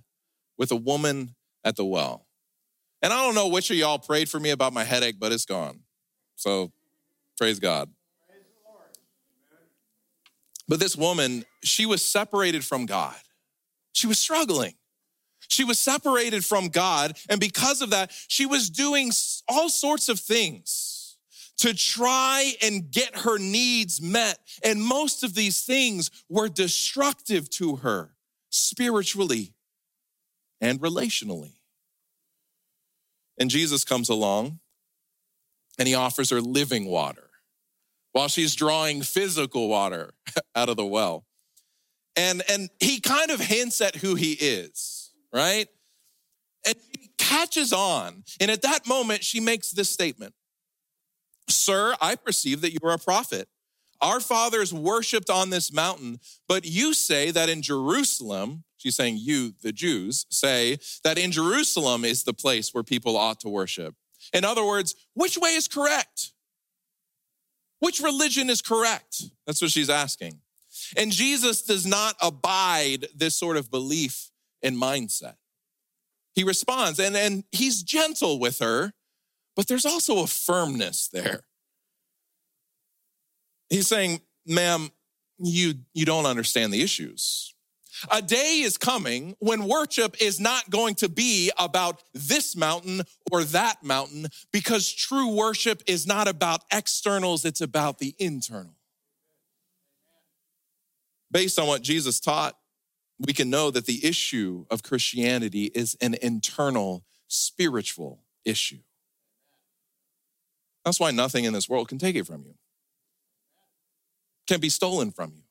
with 0.57 0.71
a 0.71 0.75
woman 0.75 1.35
at 1.63 1.75
the 1.75 1.85
well. 1.85 2.27
And 3.01 3.11
I 3.11 3.23
don't 3.23 3.35
know 3.35 3.47
which 3.47 3.71
of 3.71 3.77
y'all 3.77 3.99
prayed 3.99 4.29
for 4.29 4.39
me 4.39 4.51
about 4.51 4.73
my 4.73 4.83
headache, 4.83 5.19
but 5.19 5.31
it's 5.31 5.45
gone. 5.45 5.81
So 6.35 6.71
praise 7.37 7.59
God. 7.59 7.89
But 10.67 10.79
this 10.79 10.95
woman, 10.95 11.45
she 11.63 11.85
was 11.85 12.03
separated 12.03 12.63
from 12.63 12.85
God. 12.85 13.15
She 13.93 14.07
was 14.07 14.19
struggling. 14.19 14.73
She 15.47 15.63
was 15.63 15.79
separated 15.79 16.45
from 16.45 16.69
God. 16.69 17.17
And 17.29 17.39
because 17.39 17.81
of 17.81 17.89
that, 17.89 18.11
she 18.27 18.45
was 18.45 18.69
doing 18.69 19.11
all 19.49 19.69
sorts 19.69 20.07
of 20.07 20.19
things 20.19 21.17
to 21.57 21.73
try 21.73 22.53
and 22.63 22.89
get 22.89 23.17
her 23.17 23.37
needs 23.37 24.01
met. 24.01 24.39
And 24.63 24.81
most 24.81 25.23
of 25.23 25.33
these 25.33 25.61
things 25.61 26.09
were 26.29 26.47
destructive 26.47 27.49
to 27.51 27.77
her 27.77 28.15
spiritually 28.49 29.53
and 30.61 30.79
relationally. 30.79 31.53
And 33.37 33.49
Jesus 33.49 33.83
comes 33.83 34.09
along 34.09 34.59
and 35.77 35.87
he 35.87 35.95
offers 35.95 36.29
her 36.29 36.41
living 36.41 36.85
water 36.85 37.30
while 38.11 38.27
she's 38.27 38.55
drawing 38.55 39.01
physical 39.01 39.67
water 39.69 40.11
out 40.55 40.69
of 40.69 40.77
the 40.77 40.85
well. 40.85 41.25
And, 42.15 42.41
and 42.49 42.69
he 42.79 42.99
kind 42.99 43.31
of 43.31 43.39
hints 43.39 43.79
at 43.79 43.95
who 43.95 44.15
he 44.15 44.33
is, 44.33 45.11
right? 45.33 45.67
And 46.65 46.75
he 46.99 47.09
catches 47.17 47.71
on. 47.71 48.23
And 48.39 48.51
at 48.51 48.61
that 48.63 48.87
moment, 48.87 49.23
she 49.23 49.39
makes 49.39 49.71
this 49.71 49.89
statement 49.89 50.33
Sir, 51.47 51.95
I 52.01 52.15
perceive 52.15 52.61
that 52.61 52.71
you 52.71 52.79
are 52.83 52.93
a 52.93 52.97
prophet. 52.97 53.47
Our 54.01 54.19
fathers 54.19 54.73
worshiped 54.73 55.29
on 55.29 55.51
this 55.51 55.71
mountain, 55.71 56.19
but 56.47 56.65
you 56.65 56.93
say 56.93 57.29
that 57.31 57.49
in 57.49 57.61
Jerusalem, 57.61 58.63
she's 58.77 58.95
saying 58.95 59.17
you, 59.19 59.53
the 59.61 59.71
Jews, 59.71 60.25
say 60.29 60.79
that 61.03 61.19
in 61.19 61.31
Jerusalem 61.31 62.03
is 62.03 62.23
the 62.23 62.33
place 62.33 62.73
where 62.73 62.83
people 62.83 63.15
ought 63.15 63.39
to 63.41 63.49
worship. 63.49 63.95
In 64.33 64.43
other 64.43 64.65
words, 64.65 64.95
which 65.13 65.37
way 65.37 65.51
is 65.51 65.67
correct? 65.67 66.31
Which 67.81 67.99
religion 67.99 68.49
is 68.49 68.61
correct? 68.61 69.23
That's 69.45 69.61
what 69.61 69.71
she's 69.71 69.89
asking. 69.89 70.39
And 70.95 71.11
Jesus 71.11 71.63
does 71.63 71.85
not 71.85 72.15
abide 72.21 73.07
this 73.13 73.35
sort 73.35 73.57
of 73.57 73.69
belief 73.69 74.29
and 74.61 74.77
mindset. 74.77 75.35
He 76.33 76.43
responds 76.43 76.99
and, 76.99 77.17
and 77.17 77.43
he's 77.51 77.83
gentle 77.83 78.39
with 78.39 78.59
her, 78.59 78.93
but 79.55 79.67
there's 79.67 79.85
also 79.85 80.23
a 80.23 80.27
firmness 80.27 81.09
there. 81.11 81.41
He's 83.69 83.87
saying, 83.87 84.21
ma'am, 84.45 84.91
you, 85.39 85.73
you 85.93 86.05
don't 86.05 86.27
understand 86.27 86.71
the 86.71 86.83
issues. 86.83 87.55
A 88.09 88.21
day 88.21 88.61
is 88.61 88.77
coming 88.77 89.35
when 89.39 89.67
worship 89.67 90.21
is 90.21 90.39
not 90.39 90.69
going 90.69 90.95
to 90.95 91.09
be 91.09 91.51
about 91.57 92.01
this 92.13 92.55
mountain 92.55 93.03
or 93.31 93.43
that 93.43 93.83
mountain 93.83 94.27
because 94.51 94.91
true 94.91 95.35
worship 95.35 95.83
is 95.85 96.07
not 96.07 96.27
about 96.27 96.63
externals, 96.71 97.45
it's 97.45 97.61
about 97.61 97.99
the 97.99 98.15
internal. 98.17 98.75
Based 101.29 101.59
on 101.59 101.67
what 101.67 101.81
Jesus 101.81 102.19
taught, 102.19 102.55
we 103.19 103.33
can 103.33 103.49
know 103.49 103.69
that 103.69 103.85
the 103.85 104.03
issue 104.05 104.65
of 104.71 104.83
Christianity 104.83 105.65
is 105.65 105.95
an 106.01 106.15
internal 106.21 107.05
spiritual 107.27 108.23
issue. 108.43 108.79
That's 110.83 110.99
why 110.99 111.11
nothing 111.11 111.45
in 111.45 111.53
this 111.53 111.69
world 111.69 111.87
can 111.87 111.99
take 111.99 112.15
it 112.15 112.25
from 112.25 112.43
you, 112.43 112.55
can 114.47 114.59
be 114.59 114.69
stolen 114.69 115.11
from 115.11 115.33
you. 115.35 115.43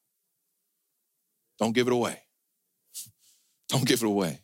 Don't 1.58 1.72
give 1.72 1.86
it 1.86 1.92
away. 1.92 2.22
Don't 3.70 3.87
give 3.87 4.02
it 4.02 4.06
away. 4.06 4.40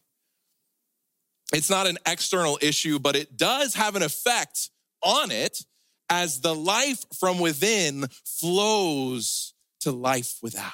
It's 1.52 1.70
not 1.70 1.86
an 1.86 1.98
external 2.06 2.58
issue, 2.62 2.98
but 2.98 3.16
it 3.16 3.36
does 3.36 3.74
have 3.74 3.96
an 3.96 4.02
effect 4.02 4.70
on 5.02 5.30
it 5.30 5.64
as 6.08 6.40
the 6.40 6.54
life 6.54 7.04
from 7.18 7.38
within 7.38 8.06
flows 8.24 9.54
to 9.80 9.92
life 9.92 10.38
without. 10.42 10.72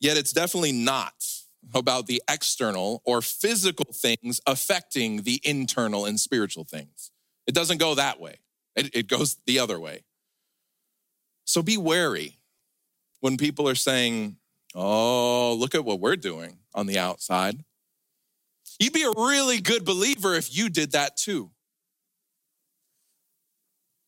Yet 0.00 0.16
it's 0.16 0.32
definitely 0.32 0.72
not 0.72 1.14
about 1.74 2.06
the 2.06 2.22
external 2.28 3.02
or 3.04 3.20
physical 3.22 3.92
things 3.92 4.40
affecting 4.46 5.22
the 5.22 5.40
internal 5.42 6.04
and 6.04 6.20
spiritual 6.20 6.64
things. 6.64 7.10
It 7.46 7.54
doesn't 7.54 7.78
go 7.78 7.94
that 7.96 8.20
way, 8.20 8.36
it, 8.76 8.94
it 8.94 9.08
goes 9.08 9.36
the 9.46 9.58
other 9.58 9.80
way. 9.80 10.04
So 11.44 11.62
be 11.62 11.76
wary 11.76 12.38
when 13.20 13.36
people 13.36 13.68
are 13.68 13.74
saying, 13.74 14.36
Oh, 14.78 15.56
look 15.58 15.74
at 15.74 15.86
what 15.86 16.00
we're 16.00 16.16
doing 16.16 16.58
on 16.74 16.86
the 16.86 16.98
outside. 16.98 17.64
You'd 18.78 18.92
be 18.92 19.04
a 19.04 19.10
really 19.10 19.58
good 19.58 19.86
believer 19.86 20.34
if 20.34 20.54
you 20.54 20.68
did 20.68 20.92
that 20.92 21.16
too. 21.16 21.50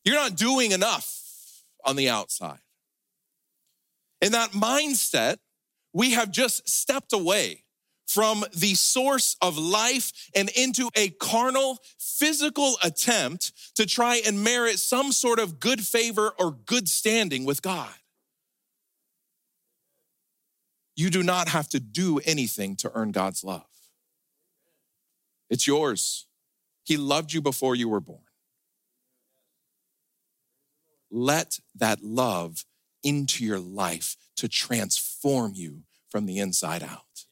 You're 0.05 0.15
not 0.15 0.35
doing 0.35 0.71
enough 0.71 1.63
on 1.83 1.95
the 1.95 2.09
outside. 2.09 2.59
In 4.21 4.33
that 4.33 4.51
mindset, 4.51 5.37
we 5.91 6.11
have 6.11 6.29
just 6.29 6.69
stepped 6.69 7.13
away 7.13 7.63
from 8.05 8.43
the 8.55 8.75
source 8.75 9.37
of 9.41 9.57
life 9.57 10.11
and 10.35 10.49
into 10.49 10.89
a 10.95 11.09
carnal, 11.09 11.79
physical 11.97 12.75
attempt 12.83 13.53
to 13.75 13.87
try 13.87 14.21
and 14.25 14.43
merit 14.43 14.77
some 14.77 15.11
sort 15.11 15.39
of 15.39 15.59
good 15.59 15.81
favor 15.81 16.31
or 16.39 16.51
good 16.51 16.87
standing 16.87 17.43
with 17.43 17.63
God. 17.63 17.89
You 20.99 21.09
do 21.09 21.23
not 21.23 21.47
have 21.47 21.69
to 21.69 21.79
do 21.79 22.19
anything 22.25 22.75
to 22.75 22.91
earn 22.93 23.13
God's 23.13 23.41
love. 23.41 23.63
It's 25.49 25.65
yours. 25.65 26.27
He 26.83 26.97
loved 26.97 27.31
you 27.31 27.41
before 27.41 27.73
you 27.73 27.87
were 27.87 28.01
born. 28.01 28.19
Let 31.09 31.61
that 31.75 32.03
love 32.03 32.65
into 33.01 33.45
your 33.45 33.59
life 33.61 34.17
to 34.35 34.49
transform 34.49 35.53
you 35.55 35.83
from 36.09 36.25
the 36.25 36.37
inside 36.37 36.83
out. 36.83 37.23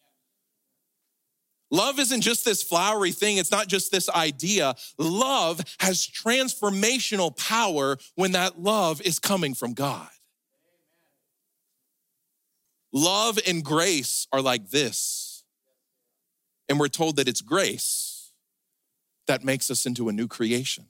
Love 1.70 2.00
isn't 2.00 2.22
just 2.22 2.46
this 2.46 2.64
flowery 2.64 3.12
thing, 3.12 3.36
it's 3.36 3.52
not 3.52 3.68
just 3.68 3.92
this 3.92 4.08
idea. 4.08 4.76
Love 4.98 5.60
has 5.82 6.08
transformational 6.08 7.36
power 7.36 7.98
when 8.16 8.32
that 8.32 8.62
love 8.62 9.02
is 9.02 9.20
coming 9.20 9.54
from 9.54 9.74
God. 9.74 10.08
Love 12.98 13.38
and 13.46 13.64
grace 13.64 14.28
are 14.34 14.42
like 14.42 14.72
this. 14.72 15.44
And 16.68 16.80
we're 16.80 16.88
told 16.88 17.18
that 17.18 17.28
it's 17.28 17.42
grace 17.42 18.32
that 19.28 19.44
makes 19.44 19.70
us 19.70 19.86
into 19.86 20.10
a 20.10 20.12
new 20.12 20.28
creation. 20.28 20.88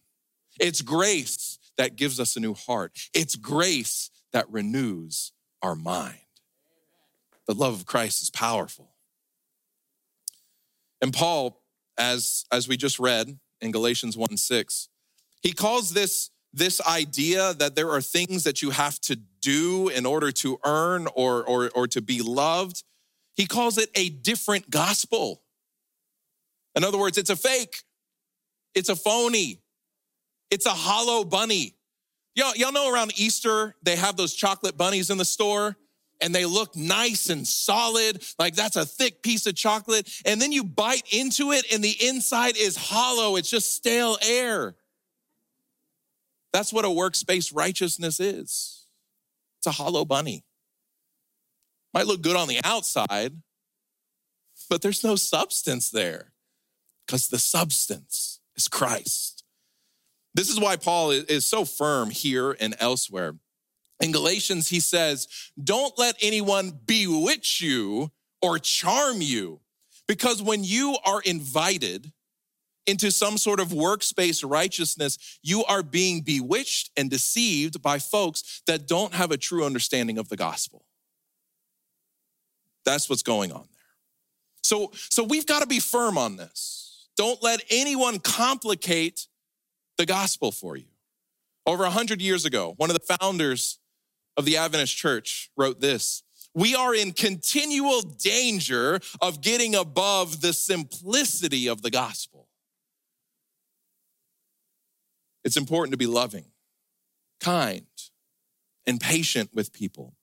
It's 0.57 0.81
grace 0.81 1.59
that 1.77 1.97
gives 1.97 2.17
us 2.17 2.37
a 2.37 2.39
new 2.39 2.53
heart. 2.53 2.97
It's 3.13 3.35
grace 3.35 4.09
that 4.31 4.49
renews 4.49 5.33
our 5.61 5.75
mind. 5.75 6.19
The 7.45 7.53
love 7.53 7.73
of 7.73 7.85
Christ 7.85 8.21
is 8.21 8.29
powerful. 8.29 8.91
And 11.01 11.11
Paul, 11.11 11.61
as, 11.97 12.45
as 12.53 12.69
we 12.69 12.77
just 12.77 12.99
read 12.99 13.37
in 13.59 13.71
Galatians 13.71 14.15
1 14.15 14.37
6, 14.37 14.87
he 15.41 15.51
calls 15.51 15.91
this 15.91 16.29
this 16.53 16.81
idea 16.81 17.53
that 17.55 17.75
there 17.75 17.91
are 17.91 18.01
things 18.01 18.43
that 18.43 18.61
you 18.61 18.71
have 18.71 18.99
to 19.01 19.15
do 19.41 19.89
in 19.89 20.05
order 20.05 20.31
to 20.31 20.59
earn 20.65 21.07
or, 21.15 21.43
or, 21.43 21.69
or 21.75 21.87
to 21.87 22.01
be 22.01 22.21
loved, 22.21 22.83
he 23.35 23.45
calls 23.45 23.77
it 23.77 23.89
a 23.95 24.09
different 24.09 24.69
gospel. 24.69 25.41
In 26.75 26.83
other 26.83 26.97
words, 26.97 27.17
it's 27.17 27.29
a 27.29 27.35
fake, 27.35 27.83
it's 28.75 28.89
a 28.89 28.95
phony, 28.95 29.61
it's 30.49 30.65
a 30.65 30.71
hollow 30.71 31.23
bunny. 31.23 31.75
Y'all, 32.35 32.55
y'all 32.55 32.71
know 32.71 32.91
around 32.91 33.13
Easter, 33.19 33.75
they 33.83 33.95
have 33.95 34.15
those 34.15 34.33
chocolate 34.33 34.77
bunnies 34.77 35.09
in 35.09 35.17
the 35.17 35.25
store 35.25 35.75
and 36.21 36.33
they 36.33 36.45
look 36.45 36.75
nice 36.75 37.29
and 37.29 37.47
solid, 37.47 38.23
like 38.39 38.55
that's 38.55 38.75
a 38.75 38.85
thick 38.85 39.21
piece 39.21 39.45
of 39.45 39.55
chocolate. 39.55 40.09
And 40.25 40.41
then 40.41 40.51
you 40.51 40.63
bite 40.63 41.03
into 41.11 41.51
it 41.51 41.65
and 41.71 41.83
the 41.83 41.95
inside 42.07 42.57
is 42.57 42.75
hollow, 42.75 43.35
it's 43.35 43.49
just 43.49 43.73
stale 43.73 44.17
air. 44.27 44.75
That's 46.57 46.73
what 46.73 46.85
a 46.85 46.89
works-based 46.89 47.51
righteousness 47.51 48.19
is. 48.19 48.87
It's 49.59 49.67
a 49.67 49.71
hollow 49.71 50.05
bunny. 50.05 50.43
Might 51.93 52.07
look 52.07 52.23
good 52.23 52.35
on 52.35 52.47
the 52.47 52.59
outside, 52.63 53.33
but 54.67 54.81
there's 54.81 55.03
no 55.03 55.15
substance 55.17 55.91
there 55.91 56.31
because 57.05 57.27
the 57.27 57.37
substance 57.37 58.39
is 58.55 58.67
Christ. 58.67 59.43
This 60.33 60.49
is 60.49 60.59
why 60.59 60.77
Paul 60.77 61.11
is 61.11 61.45
so 61.45 61.63
firm 61.63 62.09
here 62.09 62.57
and 62.59 62.75
elsewhere. 62.79 63.35
In 63.99 64.11
Galatians, 64.11 64.69
he 64.69 64.79
says, 64.79 65.27
Don't 65.63 65.93
let 65.99 66.15
anyone 66.23 66.71
bewitch 66.87 67.61
you 67.61 68.09
or 68.41 68.57
charm 68.57 69.21
you, 69.21 69.59
because 70.07 70.41
when 70.41 70.63
you 70.63 70.97
are 71.05 71.21
invited 71.21 72.13
into 72.87 73.11
some 73.11 73.37
sort 73.37 73.59
of 73.59 73.73
works-based 73.73 74.43
righteousness, 74.43 75.39
you 75.43 75.63
are 75.65 75.83
being 75.83 76.21
bewitched 76.21 76.89
and 76.97 77.09
deceived 77.09 77.81
by 77.81 77.99
folks 77.99 78.61
that 78.65 78.87
don't 78.87 79.13
have 79.13 79.31
a 79.31 79.37
true 79.37 79.65
understanding 79.65 80.17
of 80.17 80.29
the 80.29 80.37
gospel. 80.37 80.85
That's 82.85 83.09
what's 83.09 83.23
going 83.23 83.51
on 83.51 83.67
there. 83.73 83.83
So, 84.63 84.91
so 84.93 85.23
we've 85.23 85.45
got 85.45 85.61
to 85.61 85.67
be 85.67 85.79
firm 85.79 86.17
on 86.17 86.37
this. 86.37 87.09
Don't 87.17 87.43
let 87.43 87.61
anyone 87.69 88.19
complicate 88.19 89.27
the 89.97 90.05
gospel 90.05 90.51
for 90.51 90.77
you. 90.77 90.85
Over 91.65 91.83
a 91.83 91.89
hundred 91.89 92.21
years 92.21 92.45
ago, 92.45 92.73
one 92.77 92.89
of 92.89 92.97
the 92.97 93.17
founders 93.17 93.79
of 94.37 94.45
the 94.45 94.55
Adventist 94.55 94.95
church 94.95 95.51
wrote 95.57 95.81
this. 95.81 96.23
We 96.53 96.75
are 96.75 96.95
in 96.95 97.11
continual 97.11 98.01
danger 98.01 98.99
of 99.21 99.41
getting 99.41 99.75
above 99.75 100.41
the 100.41 100.53
simplicity 100.53 101.67
of 101.67 101.81
the 101.81 101.91
gospel. 101.91 102.46
It's 105.47 105.55
important 105.55 105.93
to 105.93 105.97
be 105.97 106.07
loving, 106.07 106.43
kind, 107.39 107.85
and 108.85 108.99
patient 108.99 109.49
with 109.53 109.71
people. 109.71 110.13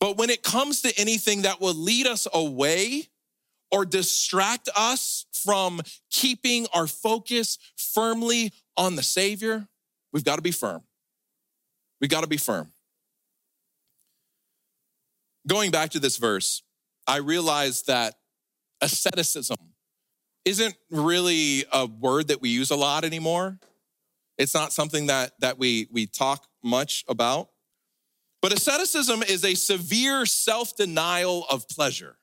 But 0.00 0.16
when 0.16 0.28
it 0.28 0.42
comes 0.42 0.80
to 0.80 0.92
anything 0.98 1.42
that 1.42 1.60
will 1.60 1.72
lead 1.72 2.08
us 2.08 2.26
away 2.34 3.04
or 3.70 3.84
distract 3.84 4.68
us 4.76 5.24
from 5.32 5.82
keeping 6.10 6.66
our 6.74 6.88
focus 6.88 7.58
firmly 7.76 8.52
on 8.76 8.96
the 8.96 9.04
Savior, 9.04 9.68
we've 10.12 10.24
got 10.24 10.34
to 10.34 10.42
be 10.42 10.50
firm. 10.50 10.82
We've 12.00 12.10
got 12.10 12.22
to 12.22 12.26
be 12.26 12.36
firm. 12.36 12.72
Going 15.46 15.70
back 15.70 15.90
to 15.90 16.00
this 16.00 16.16
verse, 16.16 16.64
I 17.06 17.18
realized 17.18 17.86
that 17.86 18.16
asceticism 18.80 19.58
isn't 20.44 20.74
really 20.90 21.66
a 21.72 21.86
word 21.86 22.26
that 22.28 22.42
we 22.42 22.48
use 22.48 22.72
a 22.72 22.76
lot 22.76 23.04
anymore. 23.04 23.60
It's 24.38 24.54
not 24.54 24.72
something 24.72 25.06
that, 25.06 25.32
that 25.40 25.58
we, 25.58 25.88
we 25.90 26.06
talk 26.06 26.46
much 26.62 27.04
about. 27.08 27.48
But 28.40 28.52
asceticism 28.52 29.22
is 29.22 29.44
a 29.44 29.54
severe 29.54 30.26
self 30.26 30.76
denial 30.76 31.46
of 31.50 31.68
pleasure, 31.68 32.16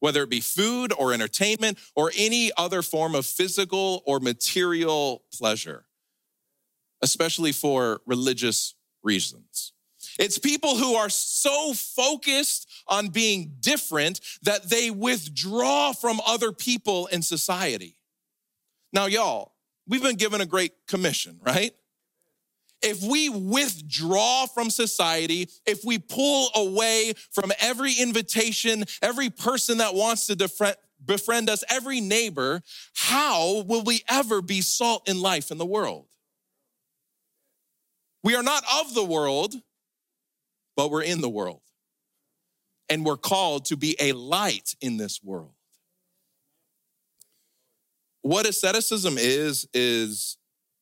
whether 0.00 0.22
it 0.22 0.30
be 0.30 0.40
food 0.40 0.92
or 0.92 1.14
entertainment 1.14 1.78
or 1.96 2.12
any 2.16 2.50
other 2.56 2.82
form 2.82 3.14
of 3.14 3.24
physical 3.24 4.02
or 4.06 4.20
material 4.20 5.22
pleasure, 5.32 5.86
especially 7.00 7.52
for 7.52 8.02
religious 8.06 8.74
reasons. 9.02 9.72
It's 10.18 10.38
people 10.38 10.76
who 10.76 10.94
are 10.94 11.08
so 11.08 11.72
focused 11.72 12.70
on 12.86 13.08
being 13.08 13.54
different 13.60 14.20
that 14.42 14.68
they 14.68 14.90
withdraw 14.90 15.92
from 15.92 16.20
other 16.26 16.52
people 16.52 17.06
in 17.06 17.22
society. 17.22 17.96
Now, 18.92 19.06
y'all, 19.06 19.53
we've 19.86 20.02
been 20.02 20.16
given 20.16 20.40
a 20.40 20.46
great 20.46 20.72
commission, 20.86 21.38
right? 21.44 21.72
if 22.84 23.02
we 23.02 23.30
withdraw 23.30 24.46
from 24.46 24.68
society, 24.68 25.48
if 25.66 25.84
we 25.84 25.98
pull 25.98 26.50
away 26.54 27.14
from 27.32 27.50
every 27.58 27.94
invitation, 27.94 28.84
every 29.00 29.30
person 29.30 29.78
that 29.78 29.94
wants 29.94 30.26
to 30.26 30.36
befriend 31.04 31.50
us, 31.50 31.64
every 31.70 32.00
neighbor, 32.00 32.62
how 32.94 33.62
will 33.62 33.82
we 33.82 34.02
ever 34.08 34.42
be 34.42 34.60
salt 34.60 35.08
in 35.08 35.20
life 35.20 35.50
in 35.50 35.56
the 35.56 35.66
world? 35.66 36.06
We 38.22 38.36
are 38.36 38.42
not 38.42 38.64
of 38.80 38.94
the 38.94 39.04
world, 39.04 39.54
but 40.76 40.90
we're 40.90 41.02
in 41.02 41.22
the 41.22 41.28
world. 41.28 41.60
And 42.90 43.04
we're 43.04 43.16
called 43.16 43.64
to 43.66 43.76
be 43.76 43.96
a 43.98 44.12
light 44.12 44.74
in 44.82 44.98
this 44.98 45.22
world. 45.22 45.53
What 48.24 48.46
asceticism 48.46 49.18
is, 49.18 49.68
is 49.74 50.38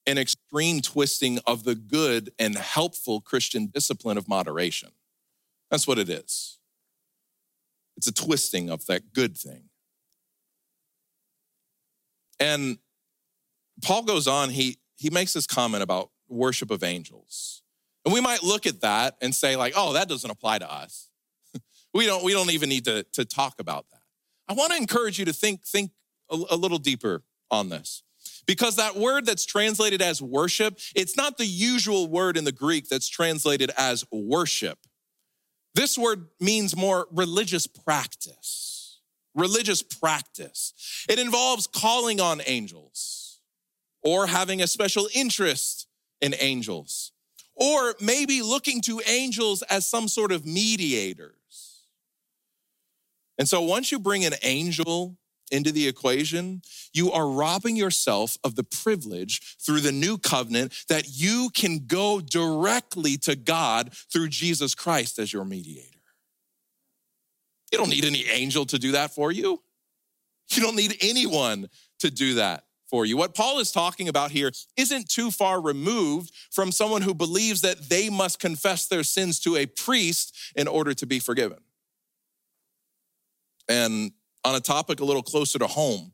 an 0.06 0.16
extreme 0.16 0.80
twisting 0.80 1.40
of 1.44 1.64
the 1.64 1.74
good 1.74 2.30
and 2.38 2.56
helpful 2.56 3.20
Christian 3.20 3.66
discipline 3.66 4.16
of 4.16 4.28
moderation. 4.28 4.90
That's 5.68 5.84
what 5.84 5.98
it 5.98 6.08
is. 6.08 6.60
It's 7.96 8.06
a 8.06 8.12
twisting 8.12 8.70
of 8.70 8.86
that 8.86 9.12
good 9.12 9.36
thing. 9.36 9.64
And 12.38 12.78
Paul 13.82 14.04
goes 14.04 14.28
on, 14.28 14.50
he, 14.50 14.78
he 14.94 15.10
makes 15.10 15.32
this 15.32 15.48
comment 15.48 15.82
about 15.82 16.10
worship 16.28 16.70
of 16.70 16.84
angels. 16.84 17.64
And 18.04 18.14
we 18.14 18.20
might 18.20 18.44
look 18.44 18.68
at 18.68 18.82
that 18.82 19.16
and 19.20 19.34
say, 19.34 19.56
like, 19.56 19.72
oh, 19.76 19.94
that 19.94 20.08
doesn't 20.08 20.30
apply 20.30 20.60
to 20.60 20.72
us. 20.72 21.10
we, 21.92 22.06
don't, 22.06 22.22
we 22.22 22.34
don't 22.34 22.52
even 22.52 22.68
need 22.68 22.84
to, 22.84 23.02
to 23.14 23.24
talk 23.24 23.58
about 23.58 23.86
that. 23.90 24.02
I 24.48 24.52
want 24.52 24.70
to 24.70 24.78
encourage 24.78 25.18
you 25.18 25.24
to 25.24 25.32
think, 25.32 25.66
think 25.66 25.90
a, 26.30 26.40
a 26.50 26.56
little 26.56 26.78
deeper 26.78 27.24
on 27.52 27.68
this. 27.68 28.02
Because 28.46 28.76
that 28.76 28.96
word 28.96 29.26
that's 29.26 29.46
translated 29.46 30.02
as 30.02 30.20
worship, 30.20 30.78
it's 30.96 31.16
not 31.16 31.38
the 31.38 31.46
usual 31.46 32.08
word 32.08 32.36
in 32.36 32.44
the 32.44 32.50
Greek 32.50 32.88
that's 32.88 33.08
translated 33.08 33.70
as 33.78 34.04
worship. 34.10 34.78
This 35.74 35.96
word 35.96 36.26
means 36.40 36.76
more 36.76 37.06
religious 37.12 37.66
practice. 37.68 39.00
Religious 39.34 39.82
practice. 39.82 40.74
It 41.08 41.18
involves 41.18 41.66
calling 41.66 42.20
on 42.20 42.42
angels 42.46 43.40
or 44.02 44.26
having 44.26 44.60
a 44.60 44.66
special 44.66 45.08
interest 45.14 45.86
in 46.20 46.34
angels 46.40 47.12
or 47.54 47.94
maybe 48.00 48.42
looking 48.42 48.80
to 48.82 49.00
angels 49.06 49.62
as 49.62 49.86
some 49.86 50.08
sort 50.08 50.32
of 50.32 50.44
mediators. 50.44 51.86
And 53.38 53.48
so 53.48 53.62
once 53.62 53.92
you 53.92 53.98
bring 53.98 54.24
an 54.24 54.34
angel 54.42 55.16
into 55.52 55.70
the 55.70 55.86
equation, 55.86 56.62
you 56.92 57.12
are 57.12 57.28
robbing 57.28 57.76
yourself 57.76 58.38
of 58.42 58.56
the 58.56 58.64
privilege 58.64 59.56
through 59.58 59.80
the 59.80 59.92
new 59.92 60.18
covenant 60.18 60.72
that 60.88 61.04
you 61.08 61.50
can 61.54 61.86
go 61.86 62.20
directly 62.20 63.16
to 63.18 63.36
God 63.36 63.92
through 64.12 64.28
Jesus 64.28 64.74
Christ 64.74 65.18
as 65.18 65.32
your 65.32 65.44
mediator. 65.44 65.88
You 67.70 67.78
don't 67.78 67.90
need 67.90 68.04
any 68.04 68.26
angel 68.28 68.66
to 68.66 68.78
do 68.78 68.92
that 68.92 69.14
for 69.14 69.30
you. 69.30 69.62
You 70.50 70.62
don't 70.62 70.76
need 70.76 70.96
anyone 71.00 71.68
to 72.00 72.10
do 72.10 72.34
that 72.34 72.64
for 72.90 73.06
you. 73.06 73.16
What 73.16 73.34
Paul 73.34 73.58
is 73.58 73.72
talking 73.72 74.08
about 74.08 74.30
here 74.30 74.50
isn't 74.76 75.08
too 75.08 75.30
far 75.30 75.62
removed 75.62 76.30
from 76.50 76.70
someone 76.70 77.00
who 77.00 77.14
believes 77.14 77.62
that 77.62 77.88
they 77.88 78.10
must 78.10 78.38
confess 78.38 78.86
their 78.86 79.02
sins 79.02 79.40
to 79.40 79.56
a 79.56 79.64
priest 79.64 80.36
in 80.54 80.68
order 80.68 80.92
to 80.92 81.06
be 81.06 81.18
forgiven. 81.18 81.58
And 83.66 84.12
on 84.44 84.54
a 84.54 84.60
topic 84.60 85.00
a 85.00 85.04
little 85.04 85.22
closer 85.22 85.58
to 85.58 85.66
home. 85.66 86.12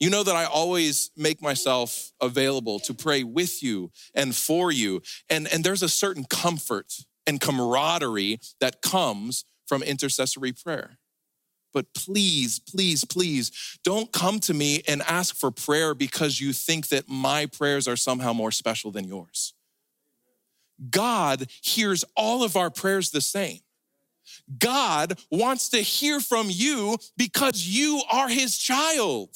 You 0.00 0.10
know 0.10 0.24
that 0.24 0.34
I 0.34 0.44
always 0.44 1.10
make 1.16 1.40
myself 1.40 2.10
available 2.20 2.80
to 2.80 2.92
pray 2.92 3.22
with 3.22 3.62
you 3.62 3.92
and 4.14 4.34
for 4.34 4.72
you. 4.72 5.00
And, 5.30 5.46
and 5.52 5.62
there's 5.62 5.82
a 5.82 5.88
certain 5.88 6.24
comfort 6.24 6.92
and 7.26 7.40
camaraderie 7.40 8.40
that 8.60 8.82
comes 8.82 9.44
from 9.66 9.82
intercessory 9.82 10.52
prayer. 10.52 10.98
But 11.72 11.94
please, 11.94 12.58
please, 12.58 13.04
please 13.04 13.78
don't 13.84 14.12
come 14.12 14.40
to 14.40 14.54
me 14.54 14.82
and 14.86 15.02
ask 15.02 15.34
for 15.34 15.50
prayer 15.50 15.94
because 15.94 16.40
you 16.40 16.52
think 16.52 16.88
that 16.88 17.08
my 17.08 17.46
prayers 17.46 17.88
are 17.88 17.96
somehow 17.96 18.32
more 18.32 18.50
special 18.50 18.90
than 18.90 19.06
yours. 19.06 19.54
God 20.90 21.46
hears 21.62 22.04
all 22.16 22.42
of 22.42 22.56
our 22.56 22.70
prayers 22.70 23.10
the 23.10 23.20
same. 23.20 23.60
God 24.58 25.18
wants 25.30 25.70
to 25.70 25.78
hear 25.78 26.20
from 26.20 26.48
you 26.48 26.96
because 27.16 27.66
you 27.66 28.02
are 28.10 28.28
his 28.28 28.58
child. 28.58 29.30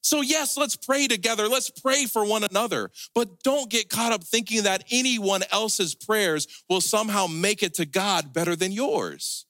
So, 0.00 0.22
yes, 0.22 0.56
let's 0.56 0.76
pray 0.76 1.06
together. 1.06 1.48
Let's 1.48 1.68
pray 1.68 2.06
for 2.06 2.24
one 2.24 2.42
another. 2.42 2.90
But 3.14 3.42
don't 3.42 3.68
get 3.68 3.90
caught 3.90 4.12
up 4.12 4.24
thinking 4.24 4.62
that 4.62 4.84
anyone 4.90 5.42
else's 5.52 5.94
prayers 5.94 6.46
will 6.68 6.80
somehow 6.80 7.26
make 7.26 7.62
it 7.62 7.74
to 7.74 7.84
God 7.84 8.32
better 8.32 8.56
than 8.56 8.72
yours. 8.72 9.44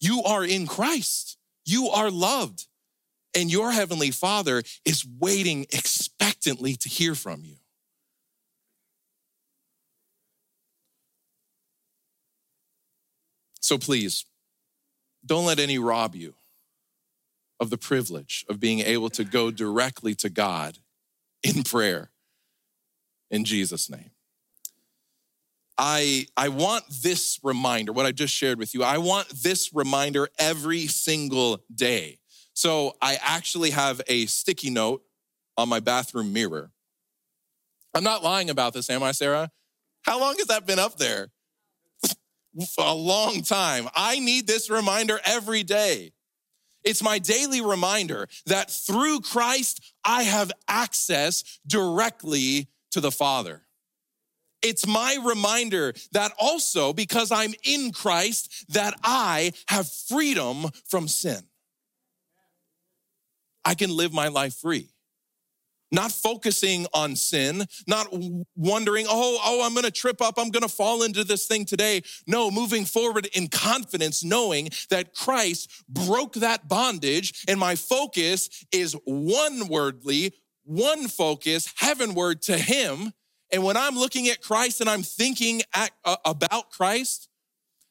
You 0.00 0.22
are 0.22 0.44
in 0.44 0.66
Christ, 0.66 1.36
you 1.66 1.88
are 1.88 2.10
loved, 2.10 2.66
and 3.34 3.50
your 3.50 3.72
heavenly 3.72 4.10
Father 4.10 4.62
is 4.84 5.04
waiting 5.18 5.66
expectantly 5.70 6.74
to 6.76 6.88
hear 6.88 7.14
from 7.14 7.44
you. 7.44 7.56
So 13.68 13.76
please, 13.76 14.24
don't 15.26 15.44
let 15.44 15.58
any 15.58 15.78
rob 15.78 16.14
you 16.14 16.32
of 17.60 17.68
the 17.68 17.76
privilege 17.76 18.46
of 18.48 18.58
being 18.58 18.78
able 18.78 19.10
to 19.10 19.24
go 19.24 19.50
directly 19.50 20.14
to 20.14 20.30
God 20.30 20.78
in 21.42 21.64
prayer 21.64 22.10
in 23.30 23.44
Jesus' 23.44 23.90
name. 23.90 24.12
I, 25.76 26.28
I 26.34 26.48
want 26.48 26.84
this 27.02 27.40
reminder, 27.42 27.92
what 27.92 28.06
I 28.06 28.12
just 28.12 28.32
shared 28.32 28.58
with 28.58 28.72
you, 28.72 28.82
I 28.82 28.96
want 28.96 29.28
this 29.28 29.74
reminder 29.74 30.30
every 30.38 30.86
single 30.86 31.62
day. 31.74 32.20
So 32.54 32.96
I 33.02 33.18
actually 33.20 33.72
have 33.72 34.00
a 34.06 34.24
sticky 34.24 34.70
note 34.70 35.02
on 35.58 35.68
my 35.68 35.80
bathroom 35.80 36.32
mirror. 36.32 36.70
I'm 37.94 38.02
not 38.02 38.24
lying 38.24 38.48
about 38.48 38.72
this, 38.72 38.88
am 38.88 39.02
I, 39.02 39.12
Sarah? 39.12 39.50
How 40.04 40.18
long 40.18 40.36
has 40.38 40.46
that 40.46 40.66
been 40.66 40.78
up 40.78 40.96
there? 40.96 41.28
For 42.66 42.84
a 42.84 42.92
long 42.92 43.42
time. 43.42 43.88
I 43.94 44.18
need 44.18 44.46
this 44.46 44.70
reminder 44.70 45.20
every 45.24 45.62
day. 45.62 46.12
It's 46.84 47.02
my 47.02 47.18
daily 47.18 47.60
reminder 47.60 48.28
that 48.46 48.70
through 48.70 49.20
Christ, 49.20 49.94
I 50.04 50.22
have 50.22 50.52
access 50.68 51.58
directly 51.66 52.68
to 52.92 53.00
the 53.00 53.10
Father. 53.10 53.62
It's 54.62 54.86
my 54.86 55.18
reminder 55.24 55.92
that 56.12 56.32
also 56.38 56.92
because 56.92 57.30
I'm 57.30 57.54
in 57.64 57.92
Christ, 57.92 58.66
that 58.70 58.94
I 59.02 59.52
have 59.68 59.88
freedom 59.88 60.66
from 60.88 61.08
sin. 61.08 61.42
I 63.64 63.74
can 63.74 63.90
live 63.90 64.12
my 64.12 64.28
life 64.28 64.54
free. 64.54 64.88
Not 65.90 66.12
focusing 66.12 66.86
on 66.92 67.16
sin, 67.16 67.64
not 67.86 68.08
wondering, 68.54 69.06
oh, 69.08 69.40
oh, 69.42 69.64
I'm 69.64 69.74
gonna 69.74 69.90
trip 69.90 70.20
up, 70.20 70.34
I'm 70.36 70.50
gonna 70.50 70.68
fall 70.68 71.02
into 71.02 71.24
this 71.24 71.46
thing 71.46 71.64
today. 71.64 72.02
No, 72.26 72.50
moving 72.50 72.84
forward 72.84 73.26
in 73.34 73.48
confidence, 73.48 74.22
knowing 74.22 74.68
that 74.90 75.14
Christ 75.14 75.70
broke 75.88 76.34
that 76.34 76.68
bondage, 76.68 77.44
and 77.48 77.58
my 77.58 77.74
focus 77.74 78.66
is 78.70 78.94
one 79.04 79.68
wordly, 79.68 80.34
one 80.64 81.08
focus, 81.08 81.72
heavenward 81.76 82.42
to 82.42 82.58
Him. 82.58 83.12
And 83.50 83.64
when 83.64 83.78
I'm 83.78 83.96
looking 83.96 84.28
at 84.28 84.42
Christ 84.42 84.82
and 84.82 84.90
I'm 84.90 85.02
thinking 85.02 85.62
at, 85.74 85.90
uh, 86.04 86.16
about 86.24 86.70
Christ, 86.70 87.28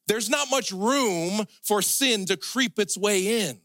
there's 0.07 0.29
not 0.29 0.49
much 0.51 0.71
room 0.71 1.45
for 1.63 1.81
sin 1.81 2.25
to 2.25 2.37
creep 2.37 2.79
its 2.79 2.97
way 2.97 3.41
in. 3.41 3.59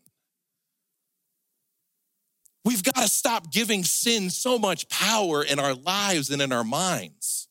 We've 2.64 2.82
got 2.82 2.96
to 2.96 3.08
stop 3.08 3.50
giving 3.50 3.82
sin 3.82 4.30
so 4.30 4.58
much 4.58 4.88
power 4.88 5.42
in 5.42 5.58
our 5.58 5.74
lives 5.74 6.30
and 6.30 6.40
in 6.40 6.52
our 6.52 6.64
minds. 6.64 7.48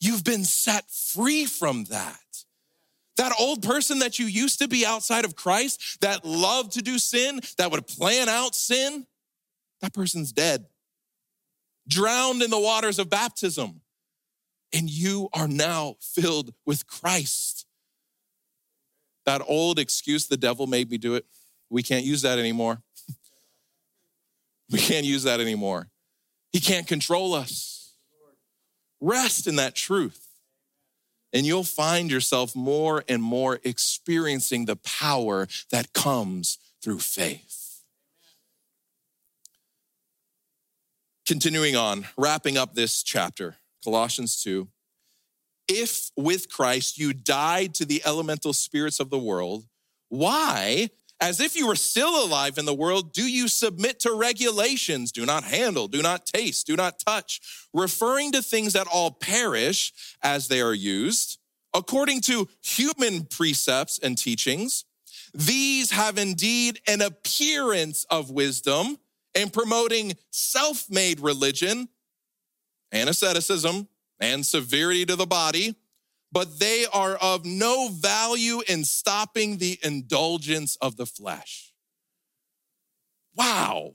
You've 0.00 0.24
been 0.24 0.44
set 0.44 0.90
free 0.90 1.44
from 1.44 1.84
that. 1.84 2.18
That 3.18 3.32
old 3.38 3.62
person 3.62 3.98
that 3.98 4.18
you 4.18 4.26
used 4.26 4.58
to 4.60 4.68
be 4.68 4.86
outside 4.86 5.24
of 5.24 5.36
Christ, 5.36 6.00
that 6.00 6.24
loved 6.24 6.72
to 6.72 6.82
do 6.82 6.98
sin, 6.98 7.40
that 7.58 7.70
would 7.70 7.86
plan 7.86 8.28
out 8.28 8.54
sin, 8.54 9.06
that 9.80 9.92
person's 9.92 10.32
dead, 10.32 10.66
drowned 11.86 12.42
in 12.42 12.50
the 12.50 12.58
waters 12.58 12.98
of 12.98 13.10
baptism. 13.10 13.80
And 14.72 14.88
you 14.88 15.28
are 15.34 15.48
now 15.48 15.96
filled 16.00 16.54
with 16.64 16.86
Christ. 16.86 17.66
That 19.26 19.42
old 19.46 19.78
excuse, 19.78 20.26
the 20.26 20.36
devil 20.36 20.66
made 20.66 20.90
me 20.90 20.96
do 20.96 21.14
it, 21.14 21.26
we 21.68 21.82
can't 21.82 22.04
use 22.04 22.22
that 22.22 22.38
anymore. 22.38 22.82
We 24.72 24.78
can't 24.78 25.04
use 25.04 25.24
that 25.24 25.40
anymore. 25.40 25.88
He 26.50 26.60
can't 26.60 26.86
control 26.86 27.34
us. 27.34 27.94
Rest 29.00 29.46
in 29.46 29.56
that 29.56 29.74
truth. 29.74 30.28
And 31.32 31.46
you'll 31.46 31.64
find 31.64 32.10
yourself 32.10 32.56
more 32.56 33.04
and 33.08 33.22
more 33.22 33.60
experiencing 33.64 34.64
the 34.64 34.76
power 34.76 35.46
that 35.70 35.92
comes 35.92 36.58
through 36.82 36.98
faith. 36.98 37.82
Continuing 41.26 41.76
on, 41.76 42.06
wrapping 42.16 42.58
up 42.58 42.74
this 42.74 43.02
chapter, 43.02 43.56
Colossians 43.84 44.42
2. 44.42 44.68
If 45.68 46.10
with 46.16 46.50
Christ 46.50 46.98
you 46.98 47.12
died 47.12 47.74
to 47.74 47.84
the 47.84 48.02
elemental 48.04 48.52
spirits 48.52 49.00
of 49.00 49.10
the 49.10 49.18
world, 49.18 49.64
why 50.08 50.90
as 51.22 51.38
if 51.38 51.54
you 51.54 51.68
were 51.68 51.76
still 51.76 52.24
alive 52.24 52.58
in 52.58 52.64
the 52.64 52.74
world, 52.74 53.12
do 53.12 53.22
you 53.22 53.46
submit 53.46 54.00
to 54.00 54.12
regulations? 54.12 55.12
Do 55.12 55.24
not 55.24 55.44
handle, 55.44 55.86
do 55.86 56.02
not 56.02 56.26
taste, 56.26 56.66
do 56.66 56.74
not 56.74 56.98
touch, 56.98 57.40
referring 57.72 58.32
to 58.32 58.42
things 58.42 58.72
that 58.72 58.88
all 58.92 59.12
perish 59.12 59.92
as 60.20 60.48
they 60.48 60.60
are 60.60 60.74
used, 60.74 61.38
according 61.72 62.22
to 62.22 62.48
human 62.60 63.24
precepts 63.24 64.00
and 64.00 64.18
teachings. 64.18 64.84
These 65.32 65.92
have 65.92 66.18
indeed 66.18 66.80
an 66.88 67.00
appearance 67.00 68.04
of 68.10 68.32
wisdom 68.32 68.98
in 69.32 69.50
promoting 69.50 70.14
self 70.32 70.90
made 70.90 71.20
religion 71.20 71.88
and 72.90 73.08
asceticism 73.08 73.86
and 74.18 74.44
severity 74.44 75.06
to 75.06 75.14
the 75.14 75.26
body 75.26 75.76
but 76.32 76.58
they 76.58 76.86
are 76.92 77.16
of 77.16 77.44
no 77.44 77.88
value 77.88 78.62
in 78.66 78.84
stopping 78.84 79.58
the 79.58 79.78
indulgence 79.82 80.76
of 80.76 80.96
the 80.96 81.06
flesh. 81.06 81.72
Wow. 83.36 83.94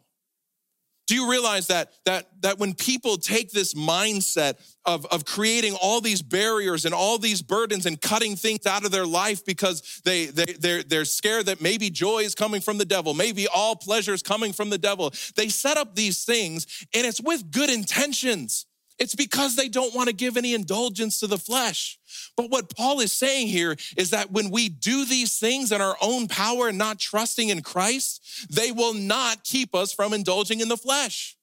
Do 1.08 1.16
you 1.16 1.32
realize 1.32 1.68
that, 1.68 1.94
that, 2.04 2.28
that 2.42 2.60
when 2.60 2.74
people 2.74 3.16
take 3.16 3.52
this 3.52 3.74
mindset 3.74 4.56
of, 4.86 5.06
of 5.06 5.24
creating 5.24 5.76
all 5.82 6.02
these 6.02 6.22
barriers 6.22 6.84
and 6.84 6.94
all 6.94 7.18
these 7.18 7.42
burdens 7.42 7.86
and 7.86 8.00
cutting 8.00 8.36
things 8.36 8.66
out 8.66 8.84
of 8.84 8.92
their 8.92 9.06
life 9.06 9.46
because 9.46 10.02
they, 10.04 10.26
they, 10.26 10.54
they're, 10.60 10.84
they're 10.84 11.06
scared 11.06 11.46
that 11.46 11.62
maybe 11.62 11.90
joy 11.90 12.20
is 12.20 12.36
coming 12.36 12.60
from 12.60 12.78
the 12.78 12.84
devil, 12.84 13.14
maybe 13.14 13.48
all 13.48 13.74
pleasure 13.74 14.14
is 14.14 14.22
coming 14.22 14.52
from 14.52 14.70
the 14.70 14.78
devil, 14.78 15.14
they 15.38 15.48
set 15.48 15.78
up 15.78 15.96
these 15.96 16.26
things 16.26 16.86
and 16.94 17.08
it's 17.08 17.22
with 17.22 17.52
good 17.52 17.70
intentions. 17.70 18.66
It's 19.00 19.16
because 19.16 19.56
they 19.56 19.70
don't 19.70 19.94
want 19.94 20.10
to 20.10 20.16
give 20.16 20.38
any 20.38 20.54
indulgence 20.54 21.20
to 21.20 21.28
the 21.28 21.38
flesh. 21.38 22.00
But 22.36 22.50
what 22.50 22.76
Paul 22.76 23.00
is 23.00 23.12
saying 23.12 23.48
here 23.48 23.76
is 23.96 24.10
that 24.10 24.32
when 24.32 24.50
we 24.50 24.70
do 24.70 25.06
these 25.06 25.38
things 25.38 25.72
in 25.72 25.82
our 25.82 25.96
own 26.02 26.28
power 26.28 26.68
and 26.68 26.78
not 26.78 26.98
trusting 27.00 27.50
in 27.50 27.62
Christ, 27.62 28.48
they 28.50 28.72
will 28.72 28.96
not 28.96 29.44
keep 29.44 29.76
us 29.76 29.94
from 29.94 30.14
indulging 30.14 30.62
in 30.62 30.68
the 30.68 30.78
flesh. 30.78 31.38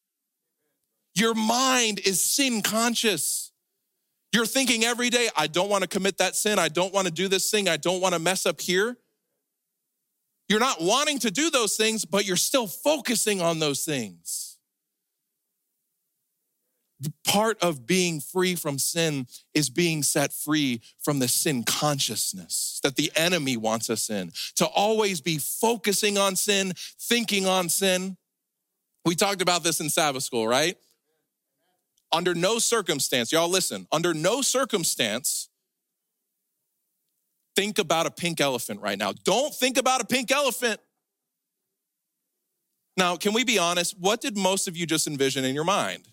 Your 1.15 1.35
mind 1.35 2.01
is 2.01 2.25
sin 2.25 2.61
conscious. 2.61 3.53
You're 4.33 4.47
thinking 4.47 4.83
every 4.83 5.11
day, 5.11 5.29
I 5.37 5.47
don't 5.47 5.69
want 5.69 5.83
to 5.83 5.89
commit 5.89 6.19
that 6.19 6.35
sin. 6.35 6.59
I 6.59 6.69
don't 6.69 6.93
want 6.93 7.07
to 7.07 7.13
do 7.13 7.29
this 7.29 7.53
thing. 7.53 7.69
I 7.69 7.77
don't 7.77 8.01
want 8.01 8.15
to 8.15 8.19
mess 8.19 8.47
up 8.47 8.61
here. 8.61 8.97
You're 10.49 10.61
not 10.61 10.83
wanting 10.83 11.21
to 11.21 11.31
do 11.31 11.51
those 11.51 11.77
things, 11.77 12.05
but 12.05 12.27
you're 12.27 12.37
still 12.37 12.67
focusing 12.67 13.41
on 13.41 13.61
those 13.61 13.85
things 13.85 14.54
part 17.27 17.63
of 17.63 17.87
being 17.87 18.21
free 18.21 18.55
from 18.55 18.79
sin 18.79 19.27
is 19.53 19.71
being 19.71 20.03
set 20.03 20.33
free 20.33 20.81
from 21.03 21.19
the 21.19 21.29
sin 21.29 21.65
consciousness 21.65 22.81
that 22.83 22.97
the 22.97 23.11
enemy 23.17 23.57
wants 23.57 23.91
us 23.91 24.11
in. 24.11 24.33
To 24.57 24.67
always 24.67 25.21
be 25.21 25.39
focusing 25.39 26.19
on 26.19 26.37
sin, 26.37 26.73
thinking 27.01 27.47
on 27.47 27.69
sin. 27.69 28.17
We 29.05 29.15
talked 29.15 29.43
about 29.43 29.63
this 29.63 29.81
in 29.81 29.91
Sabbath 29.91 30.23
school, 30.23 30.47
right? 30.47 30.77
Under 32.13 32.35
no 32.35 32.59
circumstance, 32.59 33.33
y'all 33.33 33.49
listen, 33.49 33.87
under 33.91 34.15
no 34.15 34.41
circumstance, 34.41 35.49
think 37.57 37.79
about 37.79 38.07
a 38.07 38.11
pink 38.11 38.41
elephant 38.41 38.81
right 38.81 38.99
now. 38.99 39.13
Don't 39.25 39.55
think 39.55 39.77
about 39.79 40.01
a 40.01 40.05
pink 40.05 40.31
elephant. 40.31 40.81
Now, 42.97 43.17
can 43.17 43.33
we 43.33 43.45
be 43.45 43.59
honest? 43.59 43.99
What 43.99 44.21
did 44.21 44.37
most 44.37 44.69
of 44.69 44.77
you 44.77 44.87
just 44.87 45.07
envision 45.07 45.45
in 45.45 45.55
your 45.55 45.65
mind? 45.65 46.09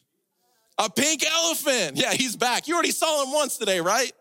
A 0.77 0.89
pink 0.89 1.23
elephant. 1.25 1.97
Yeah, 1.97 2.13
he's 2.13 2.35
back. 2.35 2.67
You 2.67 2.73
already 2.73 2.91
saw 2.91 3.23
him 3.23 3.31
once 3.31 3.57
today, 3.57 3.81
right? 3.81 4.11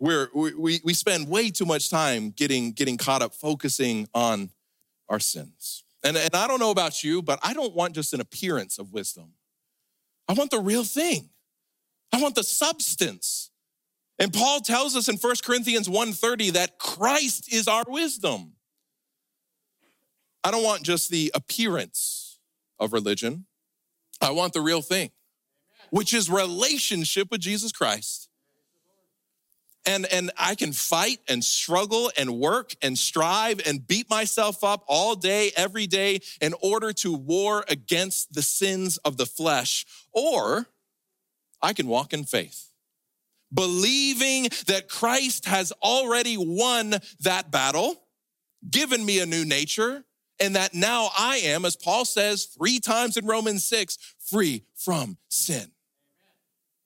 We're, 0.00 0.28
we, 0.34 0.80
we 0.84 0.94
spend 0.94 1.28
way 1.28 1.50
too 1.50 1.66
much 1.66 1.90
time 1.90 2.30
getting, 2.30 2.72
getting 2.72 2.96
caught 2.96 3.20
up 3.20 3.34
focusing 3.34 4.08
on 4.14 4.50
our 5.08 5.18
sins. 5.18 5.84
And, 6.04 6.16
and 6.16 6.34
I 6.34 6.46
don't 6.46 6.60
know 6.60 6.70
about 6.70 7.02
you, 7.02 7.20
but 7.22 7.40
I 7.42 7.52
don't 7.52 7.74
want 7.74 7.94
just 7.94 8.14
an 8.14 8.20
appearance 8.20 8.78
of 8.78 8.92
wisdom. 8.92 9.32
I 10.28 10.34
want 10.34 10.50
the 10.50 10.60
real 10.60 10.84
thing. 10.84 11.30
I 12.12 12.20
want 12.20 12.34
the 12.34 12.44
substance. 12.44 13.50
And 14.18 14.32
Paul 14.32 14.60
tells 14.60 14.96
us 14.96 15.08
in 15.08 15.16
1 15.16 15.36
Corinthians 15.44 15.88
1:30 15.88 16.52
that 16.52 16.78
Christ 16.78 17.52
is 17.52 17.68
our 17.68 17.84
wisdom. 17.86 18.52
I 20.44 20.50
don't 20.50 20.64
want 20.64 20.82
just 20.82 21.10
the 21.10 21.30
appearance 21.34 22.27
of 22.78 22.92
religion. 22.92 23.46
I 24.20 24.30
want 24.30 24.52
the 24.52 24.60
real 24.60 24.82
thing, 24.82 25.10
which 25.90 26.12
is 26.12 26.30
relationship 26.30 27.30
with 27.30 27.40
Jesus 27.40 27.72
Christ. 27.72 28.28
And, 29.86 30.06
and 30.12 30.30
I 30.36 30.54
can 30.54 30.72
fight 30.72 31.20
and 31.28 31.42
struggle 31.42 32.10
and 32.18 32.38
work 32.38 32.74
and 32.82 32.98
strive 32.98 33.60
and 33.66 33.86
beat 33.86 34.10
myself 34.10 34.62
up 34.62 34.84
all 34.86 35.14
day, 35.14 35.50
every 35.56 35.86
day 35.86 36.20
in 36.42 36.54
order 36.62 36.92
to 36.94 37.14
war 37.14 37.64
against 37.68 38.34
the 38.34 38.42
sins 38.42 38.98
of 38.98 39.16
the 39.16 39.24
flesh. 39.24 39.86
Or 40.12 40.66
I 41.62 41.72
can 41.72 41.86
walk 41.86 42.12
in 42.12 42.24
faith, 42.24 42.70
believing 43.52 44.48
that 44.66 44.88
Christ 44.88 45.46
has 45.46 45.72
already 45.82 46.36
won 46.36 46.96
that 47.20 47.50
battle, 47.50 48.02
given 48.68 49.02
me 49.02 49.20
a 49.20 49.26
new 49.26 49.46
nature, 49.46 50.04
and 50.40 50.56
that 50.56 50.74
now 50.74 51.10
I 51.16 51.38
am, 51.38 51.64
as 51.64 51.76
Paul 51.76 52.04
says 52.04 52.44
three 52.44 52.80
times 52.80 53.16
in 53.16 53.26
Romans 53.26 53.66
6, 53.66 53.98
free 54.18 54.64
from 54.74 55.18
sin. 55.28 55.72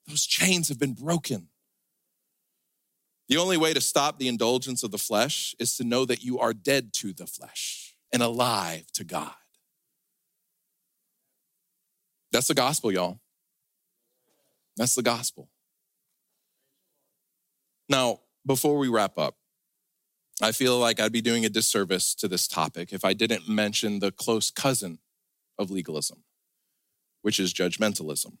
Those 0.07 0.25
chains 0.25 0.69
have 0.69 0.79
been 0.79 0.93
broken. 0.93 1.49
The 3.29 3.37
only 3.37 3.57
way 3.57 3.73
to 3.73 3.81
stop 3.81 4.19
the 4.19 4.27
indulgence 4.27 4.83
of 4.83 4.91
the 4.91 4.97
flesh 4.97 5.55
is 5.59 5.77
to 5.77 5.83
know 5.83 6.05
that 6.05 6.23
you 6.23 6.39
are 6.39 6.53
dead 6.53 6.93
to 6.93 7.13
the 7.13 7.25
flesh 7.25 7.95
and 8.11 8.21
alive 8.21 8.91
to 8.93 9.03
God. 9.03 9.33
That's 12.31 12.47
the 12.47 12.53
gospel, 12.53 12.91
y'all. 12.91 13.19
That's 14.75 14.95
the 14.95 15.03
gospel. 15.03 15.49
Now, 17.87 18.21
before 18.45 18.77
we 18.77 18.87
wrap 18.87 19.17
up, 19.17 19.35
I 20.43 20.51
feel 20.51 20.77
like 20.77 20.99
I'd 20.99 21.13
be 21.13 21.21
doing 21.21 21.45
a 21.45 21.49
disservice 21.49 22.13
to 22.15 22.27
this 22.27 22.49
topic 22.49 22.91
if 22.91 23.05
I 23.05 23.13
didn't 23.13 23.47
mention 23.47 23.99
the 23.99 24.11
close 24.11 24.51
cousin 24.51 24.99
of 25.57 25.71
legalism, 25.71 26.25
which 27.21 27.39
is 27.39 27.53
judgmentalism. 27.53 28.35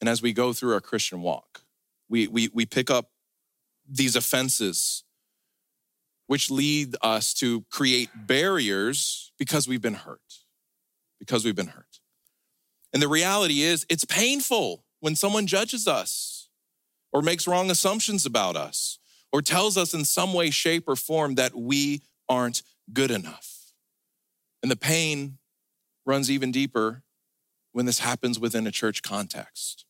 And 0.00 0.08
as 0.08 0.22
we 0.22 0.32
go 0.32 0.54
through 0.54 0.72
our 0.72 0.80
Christian 0.80 1.20
walk, 1.20 1.64
we, 2.08 2.26
we, 2.26 2.48
we 2.54 2.64
pick 2.64 2.90
up 2.90 3.10
these 3.86 4.16
offenses 4.16 5.04
which 6.26 6.50
lead 6.50 6.96
us 7.02 7.34
to 7.34 7.66
create 7.70 8.08
barriers 8.14 9.32
because 9.38 9.68
we've 9.68 9.82
been 9.82 9.92
hurt. 9.92 10.20
Because 11.18 11.44
we've 11.44 11.54
been 11.54 11.66
hurt. 11.66 12.00
And 12.94 13.02
the 13.02 13.08
reality 13.08 13.60
is, 13.60 13.84
it's 13.90 14.06
painful 14.06 14.86
when 15.00 15.16
someone 15.16 15.46
judges 15.46 15.86
us 15.86 16.48
or 17.12 17.20
makes 17.20 17.46
wrong 17.46 17.70
assumptions 17.70 18.24
about 18.24 18.56
us 18.56 18.98
or 19.32 19.42
tells 19.42 19.76
us 19.76 19.94
in 19.94 20.04
some 20.04 20.34
way, 20.34 20.50
shape, 20.50 20.84
or 20.86 20.96
form 20.96 21.36
that 21.36 21.54
we 21.54 22.02
aren't 22.28 22.62
good 22.92 23.10
enough. 23.10 23.72
And 24.62 24.70
the 24.70 24.76
pain 24.76 25.38
runs 26.04 26.30
even 26.30 26.52
deeper 26.52 27.02
when 27.72 27.86
this 27.86 28.00
happens 28.00 28.38
within 28.38 28.66
a 28.66 28.70
church 28.70 29.02
context. 29.02 29.84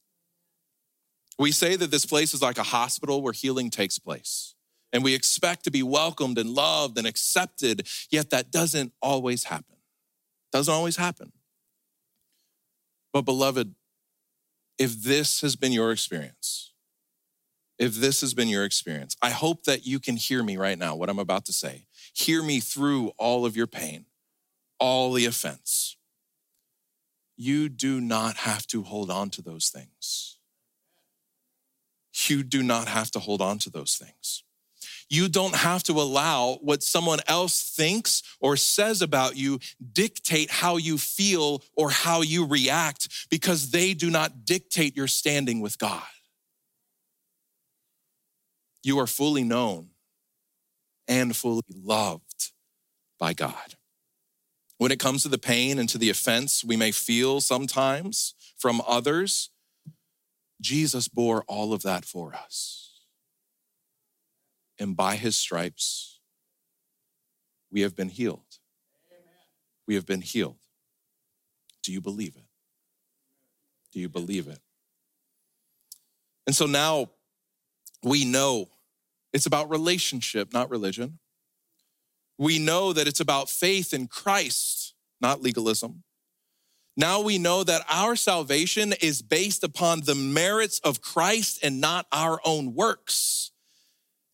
We 1.38 1.51
say 1.51 1.76
that 1.76 1.90
this 1.90 2.07
place 2.07 2.34
is 2.34 2.43
like 2.43 2.59
a 2.59 2.62
hospital 2.62 3.22
where 3.22 3.32
healing 3.32 3.70
takes 3.70 3.99
place. 3.99 4.55
And 4.93 5.03
we 5.03 5.14
expect 5.14 5.64
to 5.64 5.70
be 5.70 5.82
welcomed 5.82 6.36
and 6.36 6.51
loved 6.51 6.99
and 6.99 7.07
accepted, 7.07 7.88
yet 8.11 8.30
that 8.30 8.51
doesn't 8.51 8.93
always 9.01 9.45
happen. 9.45 9.76
Doesn't 10.53 10.72
always 10.72 10.97
happen. 10.97 11.32
But, 13.12 13.22
beloved, 13.22 13.74
if 14.78 15.03
this 15.03 15.40
has 15.40 15.57
been 15.57 15.72
your 15.72 15.93
experience, 15.93 16.72
if 17.79 17.95
this 17.95 18.20
has 18.20 18.35
been 18.35 18.49
your 18.49 18.64
experience, 18.64 19.16
I 19.23 19.31
hope 19.31 19.64
that 19.64 19.87
you 19.87 19.99
can 19.99 20.16
hear 20.16 20.43
me 20.43 20.57
right 20.57 20.79
now, 20.79 20.95
what 20.95 21.09
I'm 21.09 21.18
about 21.18 21.47
to 21.47 21.53
say. 21.53 21.87
Hear 22.14 22.43
me 22.43 22.61
through 22.61 23.12
all 23.18 23.47
of 23.47 23.57
your 23.57 23.66
pain, 23.66 24.07
all 24.79 25.12
the 25.12 25.27
offense. 25.27 25.97
You 27.37 27.68
do 27.68 28.01
not 28.01 28.37
have 28.39 28.66
to 28.68 28.83
hold 28.83 29.11
on 29.11 29.31
to 29.31 29.43
those 29.43 29.68
things. 29.68 30.39
You 32.29 32.43
do 32.43 32.62
not 32.62 32.89
have 32.89 33.11
to 33.12 33.18
hold 33.18 33.41
on 33.41 33.59
to 33.59 33.70
those 33.70 33.97
things. 33.97 34.45
You 35.09 35.29
don't 35.29 35.55
have 35.55 35.83
to 35.85 35.93
allow 35.93 36.59
what 36.62 36.83
someone 36.83 37.20
else 37.27 37.62
thinks 37.62 38.23
or 38.41 38.57
says 38.57 39.03
about 39.03 39.37
you 39.37 39.59
dictate 39.93 40.51
how 40.51 40.77
you 40.77 40.99
feel 40.99 41.62
or 41.77 41.91
how 41.91 42.23
you 42.23 42.47
react 42.47 43.29
because 43.29 43.70
they 43.70 43.93
do 43.93 44.11
not 44.11 44.45
dictate 44.45 44.97
your 44.97 45.09
standing 45.09 45.61
with 45.61 45.79
God. 45.79 46.03
You 48.83 48.99
are 48.99 49.07
fully 49.07 49.45
known 49.45 49.91
and 51.09 51.37
fully 51.37 51.62
loved 51.74 52.53
by 53.18 53.33
God. 53.33 53.76
When 54.78 54.91
it 54.91 54.99
comes 54.99 55.22
to 55.22 55.28
the 55.28 55.39
pain 55.39 55.78
and 55.78 55.89
to 55.91 55.99
the 55.99 56.11
offense 56.11 56.64
we 56.64 56.76
may 56.76 56.91
feel 56.91 57.41
sometimes 57.41 58.35
from 58.59 58.83
others, 58.87 59.51
Jesus 60.61 61.09
bore 61.09 61.45
all 61.47 61.72
of 61.72 61.83
that 61.83 62.05
for 62.05 62.35
us 62.35 62.83
and 64.83 64.97
by 64.97 65.14
his 65.14 65.37
stripes, 65.37 66.18
we 67.70 67.83
have 67.83 67.95
been 67.95 68.09
healed. 68.09 68.59
We 69.87 69.95
have 69.95 70.07
been 70.07 70.22
healed. 70.22 70.59
Do 71.85 71.93
you 71.93 72.01
believe 72.01 72.35
it? 72.37 72.47
Do 73.93 74.01
you 74.01 74.09
believe 74.09 74.49
it? 74.49 74.59
And 76.47 76.57
so 76.57 76.66
now 76.66 77.11
we 78.03 78.24
know 78.24 78.68
it's 79.32 79.46
about 79.46 79.70
relationship, 79.70 80.53
not 80.53 80.70
religion. 80.70 81.18
We 82.38 82.59
know 82.59 82.92
that 82.92 83.07
it's 83.07 83.20
about 83.20 83.48
faith 83.48 83.94
in 83.94 84.09
Christ, 84.09 84.94
not 85.20 85.42
legalism. 85.42 86.03
Now 86.96 87.20
we 87.20 87.38
know 87.38 87.64
that 87.64 87.84
our 87.88 88.16
salvation 88.16 88.92
is 89.00 89.22
based 89.22 89.64
upon 89.64 90.00
the 90.00 90.14
merits 90.14 90.78
of 90.80 91.00
Christ 91.00 91.59
and 91.62 91.80
not 91.80 92.07
our 92.12 92.40
own 92.44 92.74
works. 92.74 93.53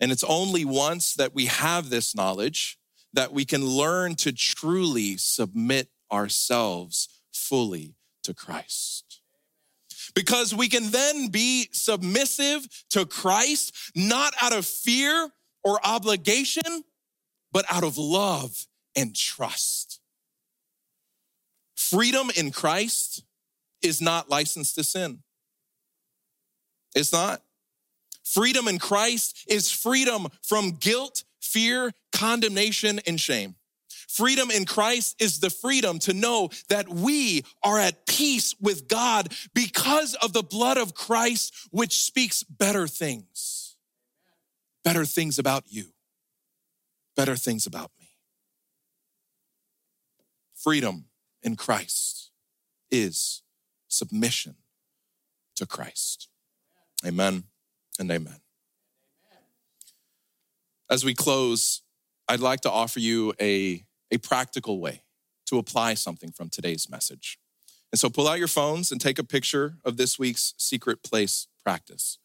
And 0.01 0.11
it's 0.11 0.25
only 0.25 0.65
once 0.65 1.15
that 1.15 1.35
we 1.35 1.47
have 1.47 1.91
this 1.91 2.15
knowledge 2.15 2.79
that 3.13 3.33
we 3.33 3.45
can 3.45 3.65
learn 3.65 4.15
to 4.17 4.33
truly 4.33 5.17
submit 5.17 5.89
ourselves 6.11 7.09
fully 7.33 7.95
to 8.23 8.35
Christ. 8.35 9.21
Because 10.15 10.55
we 10.55 10.69
can 10.69 10.91
then 10.91 11.29
be 11.29 11.69
submissive 11.73 12.67
to 12.91 13.07
Christ, 13.07 13.75
not 13.95 14.35
out 14.41 14.53
of 14.53 14.67
fear 14.67 15.31
or 15.65 15.81
obligation, 15.85 16.85
but 17.53 17.65
out 17.71 17.85
of 17.85 17.99
love 17.99 18.67
and 18.97 19.15
trust. 19.15 20.01
Freedom 21.77 22.31
in 22.37 22.51
Christ 22.51 23.25
is 23.83 24.01
not 24.01 24.29
license 24.29 24.75
to 24.75 24.85
sin. 24.85 25.23
It's 26.95 27.13
not. 27.13 27.43
Freedom 28.25 28.69
in 28.69 28.79
Christ 28.79 29.45
is 29.49 29.71
freedom 29.71 30.29
from 30.43 30.73
guilt, 30.73 31.25
fear, 31.41 31.93
condemnation, 32.13 33.01
and 33.07 33.19
shame. 33.19 33.55
Freedom 34.09 34.51
in 34.51 34.65
Christ 34.65 35.21
is 35.21 35.39
the 35.39 35.51
freedom 35.51 35.99
to 36.01 36.15
know 36.15 36.49
that 36.71 36.89
we 36.89 37.45
are 37.63 37.79
at 37.79 38.07
peace 38.07 38.55
with 38.59 38.89
God 38.89 39.33
because 39.55 40.15
of 40.15 40.33
the 40.33 40.43
blood 40.43 40.79
of 40.79 40.95
Christ, 40.95 41.55
which 41.71 42.03
speaks 42.03 42.43
better 42.43 42.89
things. 42.89 43.77
Better 44.83 45.05
things 45.05 45.39
about 45.39 45.65
you, 45.69 45.87
better 47.15 47.37
things 47.37 47.67
about 47.67 47.91
me. 48.01 48.09
Freedom 50.55 51.05
in 51.43 51.57
Christ 51.57 52.31
is 52.91 53.43
submission 53.89 54.57
to 55.57 55.67
Christ. 55.67 56.29
Amen 57.05 57.45
and 57.99 58.11
amen. 58.11 58.41
As 60.91 61.05
we 61.05 61.15
close, 61.15 61.83
I'd 62.27 62.41
like 62.41 62.63
to 62.63 62.71
offer 62.71 63.01
you 63.01 63.35
a, 63.41 63.85
a 64.11 64.19
practical 64.19 64.81
way 64.81 65.03
to 65.47 65.59
apply 65.59 65.95
something 65.95 66.31
from 66.31 66.49
today's 66.49 66.89
message. 66.91 67.39
And 67.91 67.99
so 67.99 68.11
pull 68.11 68.29
out 68.29 68.39
your 68.39 68.49
phones 68.49 68.93
and 68.93 69.01
take 69.01 69.19
a 69.19 69.25
picture 69.25 69.79
of 69.85 69.97
this 69.97 70.19
week's 70.19 70.55
secret 70.59 71.03
place 71.03 71.49
practice. 71.65 72.19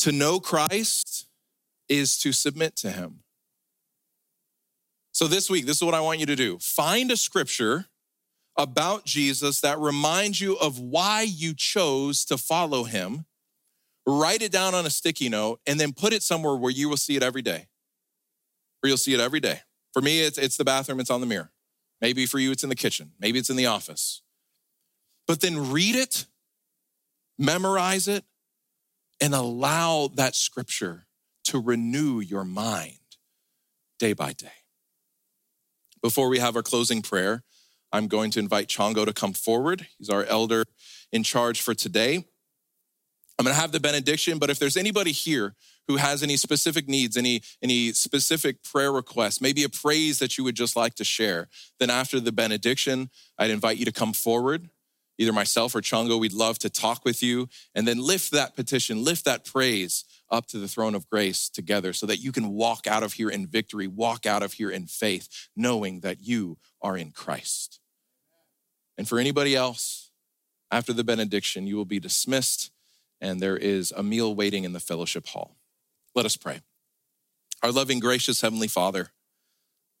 To 0.00 0.12
know 0.12 0.40
Christ 0.40 1.26
is 1.88 2.18
to 2.18 2.32
submit 2.32 2.76
to 2.76 2.90
him. 2.90 3.20
So 5.12 5.26
this 5.26 5.50
week, 5.50 5.66
this 5.66 5.78
is 5.78 5.82
what 5.82 5.94
I 5.94 6.00
want 6.00 6.20
you 6.20 6.26
to 6.26 6.36
do 6.36 6.58
find 6.60 7.10
a 7.10 7.16
scripture 7.16 7.86
about 8.56 9.04
Jesus 9.04 9.60
that 9.60 9.78
reminds 9.78 10.40
you 10.40 10.56
of 10.58 10.80
why 10.80 11.22
you 11.22 11.54
chose 11.54 12.24
to 12.26 12.36
follow 12.36 12.84
him, 12.84 13.24
write 14.06 14.42
it 14.42 14.52
down 14.52 14.74
on 14.74 14.84
a 14.84 14.90
sticky 14.90 15.28
note, 15.28 15.60
and 15.66 15.78
then 15.78 15.92
put 15.92 16.12
it 16.12 16.22
somewhere 16.22 16.56
where 16.56 16.70
you 16.70 16.88
will 16.88 16.96
see 16.96 17.16
it 17.16 17.22
every 17.22 17.42
day. 17.42 17.66
Where 18.80 18.88
you'll 18.88 18.96
see 18.96 19.14
it 19.14 19.20
every 19.20 19.40
day. 19.40 19.60
For 19.92 20.02
me, 20.02 20.20
it's, 20.20 20.38
it's 20.38 20.56
the 20.56 20.64
bathroom, 20.64 21.00
it's 21.00 21.10
on 21.10 21.20
the 21.20 21.26
mirror. 21.26 21.50
Maybe 22.00 22.26
for 22.26 22.38
you, 22.38 22.52
it's 22.52 22.62
in 22.62 22.68
the 22.68 22.76
kitchen. 22.76 23.12
Maybe 23.18 23.38
it's 23.38 23.50
in 23.50 23.56
the 23.56 23.66
office. 23.66 24.22
But 25.26 25.40
then 25.40 25.70
read 25.70 25.94
it, 25.94 26.26
memorize 27.38 28.08
it, 28.08 28.24
and 29.20 29.34
allow 29.34 30.08
that 30.14 30.36
scripture 30.36 31.06
to 31.44 31.60
renew 31.60 32.20
your 32.20 32.44
mind 32.44 32.98
day 33.98 34.12
by 34.12 34.32
day. 34.32 34.48
Before 36.00 36.28
we 36.28 36.38
have 36.38 36.54
our 36.54 36.62
closing 36.62 37.02
prayer, 37.02 37.42
I'm 37.92 38.06
going 38.06 38.30
to 38.32 38.38
invite 38.38 38.68
Chongo 38.68 39.04
to 39.04 39.12
come 39.12 39.32
forward. 39.32 39.86
He's 39.98 40.10
our 40.10 40.24
elder 40.24 40.64
in 41.10 41.22
charge 41.22 41.60
for 41.60 41.74
today. 41.74 42.24
I'm 43.38 43.44
going 43.44 43.54
to 43.54 43.60
have 43.60 43.72
the 43.72 43.80
benediction, 43.80 44.38
but 44.38 44.50
if 44.50 44.58
there's 44.58 44.76
anybody 44.76 45.12
here 45.12 45.54
who 45.88 45.96
has 45.96 46.22
any 46.22 46.36
specific 46.36 46.86
needs, 46.86 47.16
any, 47.16 47.40
any 47.62 47.92
specific 47.92 48.62
prayer 48.62 48.92
requests, 48.92 49.40
maybe 49.40 49.64
a 49.64 49.68
praise 49.68 50.18
that 50.18 50.36
you 50.36 50.44
would 50.44 50.54
just 50.54 50.76
like 50.76 50.94
to 50.94 51.04
share, 51.04 51.48
then 51.80 51.90
after 51.90 52.20
the 52.20 52.30
benediction, 52.30 53.10
I'd 53.38 53.50
invite 53.50 53.78
you 53.78 53.86
to 53.86 53.92
come 53.92 54.12
forward. 54.12 54.68
Either 55.20 55.32
myself 55.32 55.74
or 55.74 55.80
Chongo, 55.80 56.20
we'd 56.20 56.32
love 56.32 56.60
to 56.60 56.70
talk 56.70 57.04
with 57.04 57.24
you 57.24 57.48
and 57.74 57.88
then 57.88 57.98
lift 57.98 58.30
that 58.30 58.54
petition, 58.54 59.02
lift 59.02 59.24
that 59.24 59.44
praise 59.44 60.04
up 60.30 60.46
to 60.46 60.58
the 60.58 60.68
throne 60.68 60.94
of 60.94 61.08
grace 61.08 61.48
together 61.48 61.92
so 61.92 62.06
that 62.06 62.18
you 62.18 62.30
can 62.30 62.50
walk 62.50 62.86
out 62.86 63.02
of 63.02 63.14
here 63.14 63.28
in 63.28 63.46
victory, 63.46 63.88
walk 63.88 64.26
out 64.26 64.44
of 64.44 64.52
here 64.52 64.70
in 64.70 64.86
faith, 64.86 65.48
knowing 65.56 66.00
that 66.00 66.20
you 66.20 66.56
are 66.80 66.96
in 66.96 67.10
Christ. 67.10 67.80
And 68.96 69.08
for 69.08 69.18
anybody 69.18 69.56
else, 69.56 70.10
after 70.70 70.92
the 70.92 71.02
benediction, 71.02 71.66
you 71.66 71.76
will 71.76 71.84
be 71.84 71.98
dismissed 71.98 72.70
and 73.20 73.40
there 73.40 73.56
is 73.56 73.92
a 73.96 74.02
meal 74.02 74.34
waiting 74.34 74.64
in 74.64 74.72
the 74.72 74.80
fellowship 74.80 75.26
hall. 75.26 75.57
Let 76.14 76.26
us 76.26 76.36
pray. 76.36 76.60
Our 77.62 77.72
loving, 77.72 78.00
gracious 78.00 78.40
Heavenly 78.40 78.68
Father, 78.68 79.10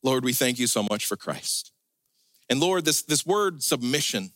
Lord, 0.02 0.24
we 0.24 0.32
thank 0.32 0.58
you 0.58 0.66
so 0.66 0.84
much 0.88 1.06
for 1.06 1.16
Christ. 1.16 1.72
And 2.48 2.60
Lord, 2.60 2.84
this, 2.84 3.02
this 3.02 3.26
word 3.26 3.62
submission, 3.62 4.32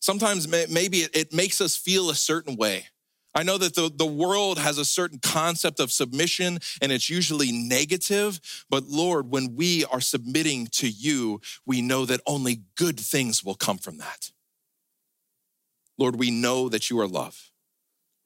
sometimes 0.00 0.48
maybe 0.48 0.98
it, 0.98 1.16
it 1.16 1.32
makes 1.32 1.60
us 1.60 1.76
feel 1.76 2.10
a 2.10 2.14
certain 2.14 2.56
way. 2.56 2.86
I 3.34 3.42
know 3.42 3.58
that 3.58 3.74
the, 3.74 3.90
the 3.92 4.06
world 4.06 4.58
has 4.58 4.78
a 4.78 4.84
certain 4.84 5.18
concept 5.18 5.80
of 5.80 5.90
submission 5.90 6.60
and 6.80 6.92
it's 6.92 7.10
usually 7.10 7.50
negative. 7.50 8.40
But 8.70 8.84
Lord, 8.84 9.28
when 9.30 9.56
we 9.56 9.84
are 9.86 10.00
submitting 10.00 10.68
to 10.72 10.88
you, 10.88 11.40
we 11.66 11.82
know 11.82 12.06
that 12.06 12.20
only 12.26 12.62
good 12.76 12.98
things 12.98 13.42
will 13.42 13.56
come 13.56 13.78
from 13.78 13.98
that. 13.98 14.30
Lord, 15.98 16.16
we 16.16 16.30
know 16.30 16.68
that 16.68 16.90
you 16.90 17.00
are 17.00 17.08
love. 17.08 17.50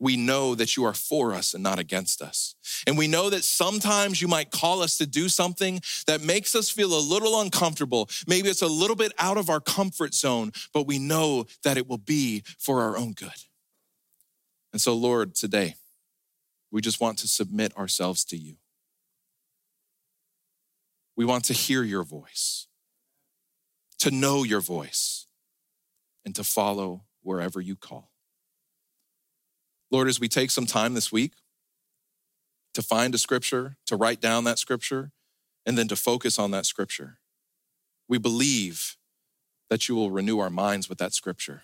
We 0.01 0.17
know 0.17 0.55
that 0.55 0.77
you 0.77 0.85
are 0.85 0.95
for 0.95 1.35
us 1.35 1.55
and 1.55 1.63
not 1.63 1.79
against 1.79 2.23
us. 2.23 2.55
And 2.87 2.97
we 2.97 3.09
know 3.09 3.31
that 3.31 3.43
sometimes 3.43 4.23
you 4.23 4.29
might 4.29 4.51
call 4.51 4.81
us 4.81 4.97
to 4.99 5.07
do 5.07 5.29
something 5.29 5.81
that 6.07 6.23
makes 6.23 6.55
us 6.55 6.71
feel 6.71 6.97
a 6.97 7.01
little 7.01 7.41
uncomfortable. 7.41 8.09
Maybe 8.27 8.49
it's 8.49 8.63
a 8.63 8.69
little 8.69 8.97
bit 8.97 9.13
out 9.19 9.37
of 9.37 9.51
our 9.51 9.61
comfort 9.61 10.15
zone, 10.15 10.53
but 10.73 10.87
we 10.87 10.99
know 10.99 11.47
that 11.65 11.77
it 11.77 11.89
will 11.89 11.99
be 11.99 12.45
for 12.59 12.83
our 12.83 12.97
own 12.97 13.13
good. 13.13 13.31
And 14.73 14.81
so, 14.81 14.95
Lord, 14.95 15.35
today, 15.35 15.75
we 16.71 16.81
just 16.81 17.01
want 17.01 17.19
to 17.19 17.29
submit 17.29 17.77
ourselves 17.77 18.25
to 18.27 18.37
you. 18.37 18.57
We 21.17 21.25
want 21.25 21.45
to 21.47 21.53
hear 21.53 21.83
your 21.83 22.05
voice, 22.05 22.69
to 23.99 24.13
know 24.13 24.45
your 24.45 24.61
voice, 24.61 25.27
and 26.25 26.35
to 26.37 26.45
follow 26.45 27.03
wherever 27.23 27.61
you 27.61 27.75
call. 27.75 28.13
Lord, 29.91 30.09
as 30.09 30.21
we 30.21 30.29
take 30.29 30.51
some 30.51 30.67
time 30.67 30.95
this 30.95 31.11
week 31.11 31.33
to 32.75 32.83
find 32.83 33.15
a 33.15 33.19
scripture, 33.19 33.77
to 33.87 33.97
write 33.97 34.21
down 34.21 34.45
that 34.45 34.59
scripture, 34.59 35.11
and 35.65 35.77
then 35.77 35.89
to 35.89 35.97
focus 35.97 36.39
on 36.39 36.51
that 36.51 36.67
scripture, 36.67 37.19
we 38.09 38.19
believe 38.19 38.97
that 39.71 39.89
you 39.89 39.95
will 39.95 40.11
renew 40.11 40.39
our 40.39 40.51
minds 40.51 40.89
with 40.89 40.99
that 40.99 41.13
scripture, 41.13 41.63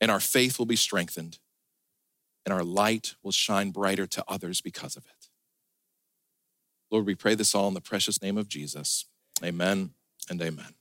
and 0.00 0.10
our 0.10 0.20
faith 0.20 0.58
will 0.58 0.66
be 0.66 0.76
strengthened, 0.76 1.38
and 2.44 2.52
our 2.52 2.64
light 2.64 3.14
will 3.22 3.32
shine 3.32 3.70
brighter 3.70 4.06
to 4.06 4.24
others 4.28 4.60
because 4.60 4.96
of 4.96 5.04
it. 5.06 5.28
Lord, 6.90 7.06
we 7.06 7.14
pray 7.14 7.34
this 7.34 7.54
all 7.54 7.68
in 7.68 7.74
the 7.74 7.80
precious 7.80 8.22
name 8.22 8.38
of 8.38 8.48
Jesus. 8.48 9.06
Amen 9.44 9.90
and 10.30 10.40
amen. 10.40 10.75